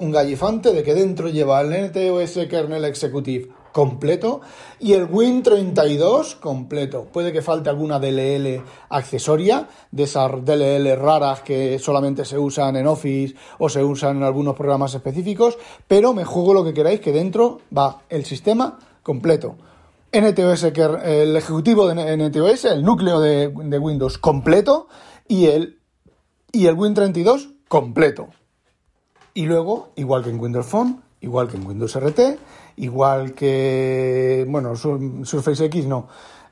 un 0.00 0.12
gallifante 0.12 0.72
de 0.72 0.82
que 0.82 0.94
dentro 0.94 1.28
lleva 1.28 1.60
el 1.62 1.88
NTOS 1.88 2.46
Kernel 2.48 2.84
Executive 2.84 3.48
completo 3.72 4.40
y 4.78 4.92
el 4.92 5.08
Win32 5.08 6.40
completo. 6.40 7.06
Puede 7.12 7.32
que 7.32 7.42
falte 7.42 7.70
alguna 7.70 7.98
DLL 7.98 8.62
accesoria, 8.88 9.68
de 9.90 10.02
esas 10.02 10.44
DLL 10.44 10.96
raras 10.96 11.42
que 11.42 11.78
solamente 11.78 12.24
se 12.24 12.38
usan 12.38 12.76
en 12.76 12.86
Office 12.86 13.34
o 13.58 13.68
se 13.68 13.82
usan 13.82 14.18
en 14.18 14.22
algunos 14.22 14.54
programas 14.54 14.94
específicos, 14.94 15.58
pero 15.86 16.12
me 16.12 16.24
juego 16.24 16.54
lo 16.54 16.64
que 16.64 16.74
queráis 16.74 17.00
que 17.00 17.12
dentro 17.12 17.60
va 17.76 18.02
el 18.08 18.24
sistema 18.24 18.78
completo. 19.02 19.56
NTOS, 20.10 20.64
el 21.04 21.36
ejecutivo 21.36 21.86
de 21.86 22.16
NTOS, 22.16 22.64
el 22.64 22.82
núcleo 22.82 23.20
de, 23.20 23.48
Windows 23.48 24.16
completo 24.16 24.88
y 25.26 25.46
el, 25.46 25.80
y 26.50 26.66
el 26.66 26.76
Win32 26.76 27.54
completo. 27.68 28.28
Y 29.34 29.44
luego, 29.44 29.90
igual 29.96 30.24
que 30.24 30.30
en 30.30 30.40
Windows 30.40 30.66
Phone, 30.66 31.02
igual 31.20 31.48
que 31.48 31.58
en 31.58 31.66
Windows 31.66 31.94
RT, 31.94 32.20
igual 32.78 33.34
que, 33.34 34.46
bueno, 34.48 34.74
Surface 34.76 35.64
X 35.66 35.86
no, 35.86 36.08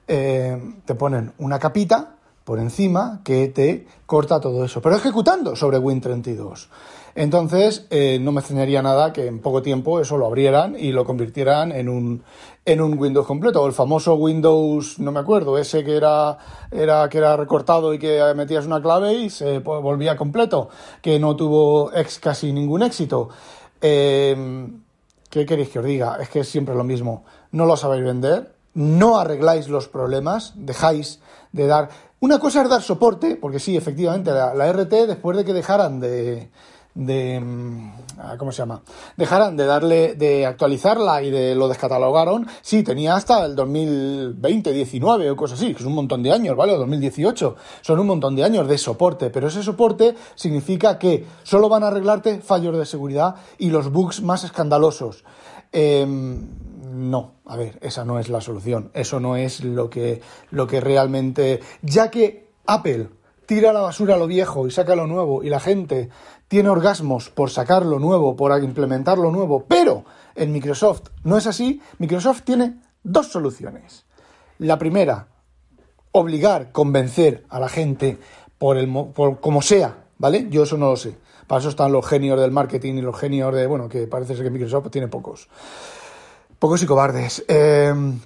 eh, 0.08 0.60
te 0.84 0.94
ponen 0.94 1.32
una 1.38 1.58
capita 1.58 2.16
por 2.44 2.60
encima 2.60 3.22
que 3.24 3.48
te 3.48 3.88
corta 4.06 4.40
todo 4.40 4.64
eso, 4.64 4.80
pero 4.80 4.94
ejecutando 4.94 5.56
sobre 5.56 5.78
Win32. 5.78 6.68
Entonces, 7.16 7.86
eh, 7.90 8.18
no 8.20 8.30
me 8.30 8.40
extrañaría 8.40 8.82
nada 8.82 9.12
que 9.12 9.26
en 9.26 9.40
poco 9.40 9.62
tiempo 9.62 9.98
eso 9.98 10.18
lo 10.18 10.26
abrieran 10.26 10.76
y 10.78 10.92
lo 10.92 11.04
convirtieran 11.04 11.72
en 11.72 11.88
un, 11.88 12.22
en 12.64 12.80
un 12.82 12.96
Windows 12.98 13.26
completo. 13.26 13.62
O 13.62 13.66
el 13.66 13.72
famoso 13.72 14.14
Windows, 14.14 14.98
no 14.98 15.10
me 15.12 15.20
acuerdo, 15.20 15.56
ese 15.56 15.82
que 15.82 15.96
era, 15.96 16.36
era, 16.70 17.08
que 17.08 17.18
era 17.18 17.36
recortado 17.36 17.94
y 17.94 17.98
que 17.98 18.22
metías 18.36 18.66
una 18.66 18.82
clave 18.82 19.14
y 19.14 19.30
se 19.30 19.60
volvía 19.60 20.14
completo, 20.14 20.68
que 21.00 21.18
no 21.18 21.34
tuvo 21.34 21.90
casi 22.20 22.52
ningún 22.52 22.82
éxito. 22.82 23.30
Eh, 23.80 24.68
¿Qué 25.36 25.44
queréis 25.44 25.68
que 25.68 25.80
os 25.80 25.84
diga? 25.84 26.16
Es 26.18 26.30
que 26.30 26.40
es 26.40 26.48
siempre 26.48 26.74
lo 26.74 26.82
mismo. 26.82 27.26
No 27.52 27.66
lo 27.66 27.76
sabéis 27.76 28.02
vender, 28.02 28.54
no 28.72 29.18
arregláis 29.18 29.68
los 29.68 29.86
problemas, 29.86 30.54
dejáis 30.56 31.20
de 31.52 31.66
dar... 31.66 31.90
Una 32.20 32.38
cosa 32.38 32.62
es 32.62 32.70
dar 32.70 32.80
soporte, 32.80 33.36
porque 33.36 33.58
sí, 33.58 33.76
efectivamente, 33.76 34.30
la, 34.30 34.72
RT, 34.72 35.06
después 35.06 35.36
de 35.36 35.44
que 35.44 35.52
dejaran 35.52 36.00
de, 36.00 36.48
de 36.96 37.38
mm, 37.40 37.90
ah, 38.18 38.36
¿cómo 38.38 38.50
se 38.52 38.58
llama? 38.58 38.82
Dejaran 39.16 39.56
de 39.56 39.66
darle, 39.66 40.14
de 40.14 40.46
actualizarla 40.46 41.22
y 41.22 41.30
de 41.30 41.54
lo 41.54 41.68
descatalogaron, 41.68 42.46
sí, 42.62 42.82
tenía 42.82 43.14
hasta 43.14 43.44
el 43.44 43.54
2020, 43.54 44.72
19 44.72 45.30
o 45.30 45.36
cosas 45.36 45.58
así, 45.58 45.72
que 45.72 45.80
es 45.80 45.86
un 45.86 45.94
montón 45.94 46.22
de 46.22 46.32
años, 46.32 46.56
¿vale? 46.56 46.72
O 46.72 46.78
2018, 46.78 47.56
son 47.82 48.00
un 48.00 48.06
montón 48.06 48.34
de 48.34 48.44
años 48.44 48.66
de 48.66 48.78
soporte, 48.78 49.30
pero 49.30 49.48
ese 49.48 49.62
soporte 49.62 50.14
significa 50.34 50.98
que 50.98 51.26
solo 51.42 51.68
van 51.68 51.84
a 51.84 51.88
arreglarte 51.88 52.40
fallos 52.40 52.76
de 52.76 52.86
seguridad 52.86 53.36
y 53.58 53.70
los 53.70 53.92
bugs 53.92 54.22
más 54.22 54.44
escandalosos. 54.44 55.24
Em, 55.72 56.48
no, 56.92 57.34
a 57.44 57.56
ver, 57.56 57.78
esa 57.82 58.04
no 58.04 58.18
es 58.18 58.28
la 58.30 58.40
solución, 58.40 58.90
eso 58.94 59.20
no 59.20 59.36
es 59.36 59.62
lo 59.62 59.90
que, 59.90 60.22
lo 60.50 60.66
que 60.66 60.80
realmente, 60.80 61.60
ya 61.82 62.10
que 62.10 62.48
Apple 62.66 63.10
tira 63.46 63.70
a 63.70 63.72
la 63.72 63.80
basura 63.80 64.16
lo 64.16 64.26
viejo 64.26 64.66
y 64.66 64.70
saca 64.70 64.96
lo 64.96 65.06
nuevo 65.06 65.42
y 65.42 65.48
la 65.48 65.60
gente 65.60 66.10
tiene 66.48 66.68
orgasmos 66.68 67.30
por 67.30 67.50
sacar 67.50 67.84
lo 67.84 67.98
nuevo, 67.98 68.36
por 68.36 68.62
implementar 68.62 69.18
lo 69.18 69.30
nuevo, 69.30 69.64
pero 69.66 70.04
en 70.34 70.52
Microsoft 70.52 71.08
no 71.24 71.36
es 71.36 71.46
así. 71.46 71.80
Microsoft 71.98 72.42
tiene 72.42 72.80
dos 73.02 73.28
soluciones. 73.28 74.04
La 74.58 74.78
primera, 74.78 75.28
obligar, 76.12 76.72
convencer 76.72 77.44
a 77.48 77.60
la 77.60 77.68
gente 77.68 78.18
por, 78.58 78.76
el, 78.76 78.90
por 79.12 79.40
como 79.40 79.60
sea, 79.60 80.04
¿vale? 80.18 80.46
Yo 80.50 80.62
eso 80.62 80.76
no 80.76 80.90
lo 80.90 80.96
sé. 80.96 81.16
Para 81.46 81.60
eso 81.60 81.68
están 81.68 81.92
los 81.92 82.06
genios 82.06 82.40
del 82.40 82.50
marketing 82.50 82.94
y 82.94 83.02
los 83.02 83.18
genios 83.18 83.54
de, 83.54 83.66
bueno, 83.66 83.88
que 83.88 84.06
parece 84.06 84.34
ser 84.34 84.44
que 84.44 84.50
Microsoft 84.50 84.90
tiene 84.90 85.08
pocos. 85.08 85.48
Pocos 86.58 86.82
y 86.82 86.86
cobardes. 86.86 87.44
Em, 87.46 88.18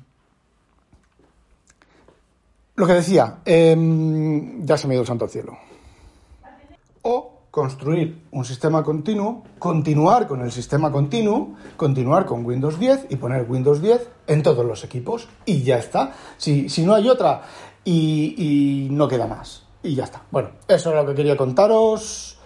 lo 2.77 2.87
que 2.87 2.95
decía, 2.95 3.41
em, 3.45 4.65
ya 4.65 4.79
se 4.79 4.87
me 4.87 4.95
ha 4.95 4.97
ido 4.97 5.03
el 5.03 5.09
santo 5.09 5.25
al 5.25 5.31
cielo. 5.31 5.70
Construir 7.51 8.27
un 8.31 8.45
sistema 8.45 8.85
continuo, 8.85 9.43
continuar 9.59 10.29
con 10.29 10.41
el 10.43 10.53
sistema 10.53 10.93
continuo, 10.93 11.55
continuar 11.77 12.25
con 12.25 12.45
Windows 12.45 12.79
10 12.79 13.07
y 13.11 13.17
poner 13.17 13.45
Windows 13.49 13.83
10 13.83 14.09
en 14.29 14.43
todos 14.45 14.65
los 14.65 14.85
equipos. 14.85 15.29
Y 15.45 15.63
ya 15.63 15.79
está. 15.79 16.13
Si, 16.37 16.69
si 16.69 16.85
no 16.85 16.95
hay 16.95 17.09
otra 17.09 17.43
y, 17.85 18.89
no 18.91 19.09
queda 19.09 19.27
más. 19.27 19.65
Y 19.83 19.95
ya 19.97 20.05
está. 20.05 20.23
Bueno, 20.31 20.51
eso 20.69 20.91
es 20.91 20.97
lo 20.97 21.07
que 21.07 21.15
quería 21.15 21.37
contaros. 21.37 22.39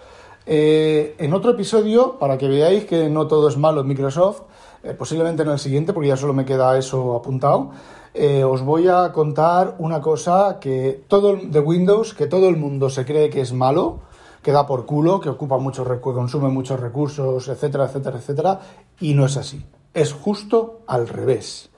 Eh, 0.47 1.15
en 1.19 1.33
otro 1.33 1.51
episodio, 1.51 2.17
para 2.17 2.37
que 2.37 2.47
veáis 2.47 2.85
que 2.85 3.09
no 3.09 3.27
todo 3.27 3.49
es 3.49 3.57
malo 3.57 3.81
en 3.81 3.87
Microsoft, 3.87 4.41
eh, 4.83 4.93
posiblemente 4.93 5.43
en 5.43 5.49
el 5.49 5.59
siguiente, 5.59 5.93
porque 5.93 6.09
ya 6.09 6.17
solo 6.17 6.33
me 6.33 6.45
queda 6.45 6.77
eso 6.77 7.15
apuntado, 7.15 7.71
eh, 8.13 8.43
os 8.43 8.61
voy 8.61 8.87
a 8.87 9.11
contar 9.11 9.75
una 9.79 9.99
cosa 9.99 10.57
que 10.61 11.03
todo 11.07 11.35
de 11.35 11.59
Windows, 11.59 12.13
que 12.13 12.27
todo 12.27 12.47
el 12.47 12.57
mundo 12.57 12.89
se 12.89 13.05
cree 13.05 13.29
que 13.29 13.41
es 13.41 13.51
malo, 13.51 14.01
que 14.45 14.51
da 14.51 14.67
por 14.67 14.85
culo, 14.85 15.19
que 15.19 15.27
ocupa 15.27 15.57
mucho, 15.57 15.83
consume 15.99 16.49
muchos 16.49 16.79
recursos, 16.79 17.47
etcétera, 17.47 17.85
etcétera, 17.85 18.19
etcétera, 18.19 18.59
y 18.99 19.15
no 19.15 19.25
es 19.25 19.37
así. 19.37 19.65
Es 19.91 20.13
justo 20.13 20.81
al 20.85 21.07
revés. 21.07 21.71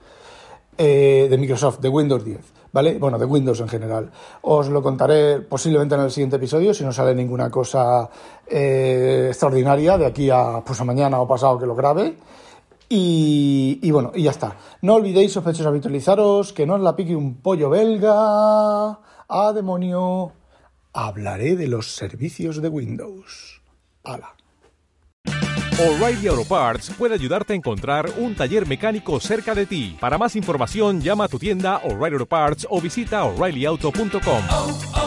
Eh, 0.77 1.27
de 1.29 1.37
Microsoft, 1.37 1.79
de 1.79 1.87
Windows 1.87 2.25
10. 2.25 2.41
¿vale? 2.73 2.97
Bueno, 2.99 3.17
de 3.17 3.23
Windows 3.23 3.61
en 3.61 3.69
general. 3.69 4.11
Os 4.41 4.67
lo 4.67 4.83
contaré 4.83 5.39
posiblemente 5.39 5.95
en 5.95 6.01
el 6.01 6.11
siguiente 6.11 6.35
episodio, 6.35 6.73
si 6.73 6.83
no 6.83 6.91
sale 6.91 7.15
ninguna 7.15 7.49
cosa 7.49 8.09
eh, 8.45 9.27
extraordinaria 9.29 9.97
de 9.97 10.05
aquí 10.05 10.29
a, 10.29 10.61
pues 10.65 10.81
a 10.81 10.83
mañana 10.83 11.21
o 11.21 11.27
pasado 11.27 11.57
que 11.57 11.65
lo 11.65 11.73
grabe. 11.73 12.17
Y, 12.89 13.79
y, 13.81 13.91
bueno, 13.91 14.11
y 14.13 14.23
ya 14.23 14.31
está. 14.31 14.57
No 14.81 14.95
olvidéis, 14.95 15.31
sospechosos, 15.31 15.67
habitualizaros, 15.67 16.51
que 16.51 16.65
no 16.65 16.73
os 16.73 16.81
la 16.81 16.97
pique 16.97 17.15
un 17.15 17.35
pollo 17.35 17.69
belga. 17.69 18.99
¡Ah, 19.29 19.53
demonio! 19.55 20.33
Hablaré 20.93 21.55
de 21.55 21.67
los 21.67 21.91
servicios 21.91 22.61
de 22.61 22.69
Windows. 22.69 23.61
¡Hala! 24.03 24.35
O'Reilly 25.79 26.27
Auto 26.27 26.43
Parts 26.43 26.89
puede 26.97 27.13
ayudarte 27.13 27.53
a 27.53 27.55
encontrar 27.55 28.09
un 28.17 28.33
taller 28.33 28.67
mecánico 28.67 29.19
cerca 29.19 29.53
de 29.53 29.67
ti. 29.67 29.95
Para 29.99 30.17
más 30.17 30.35
información, 30.35 31.01
llama 31.01 31.25
a 31.25 31.27
tu 31.27 31.37
tienda 31.37 31.77
O'Reilly 31.83 32.15
Auto 32.15 32.25
Parts 32.25 32.67
o 32.67 32.81
visita 32.81 33.23
oreillyauto.com. 33.23 34.43
oh, 34.49 34.79
oh, 34.95 35.06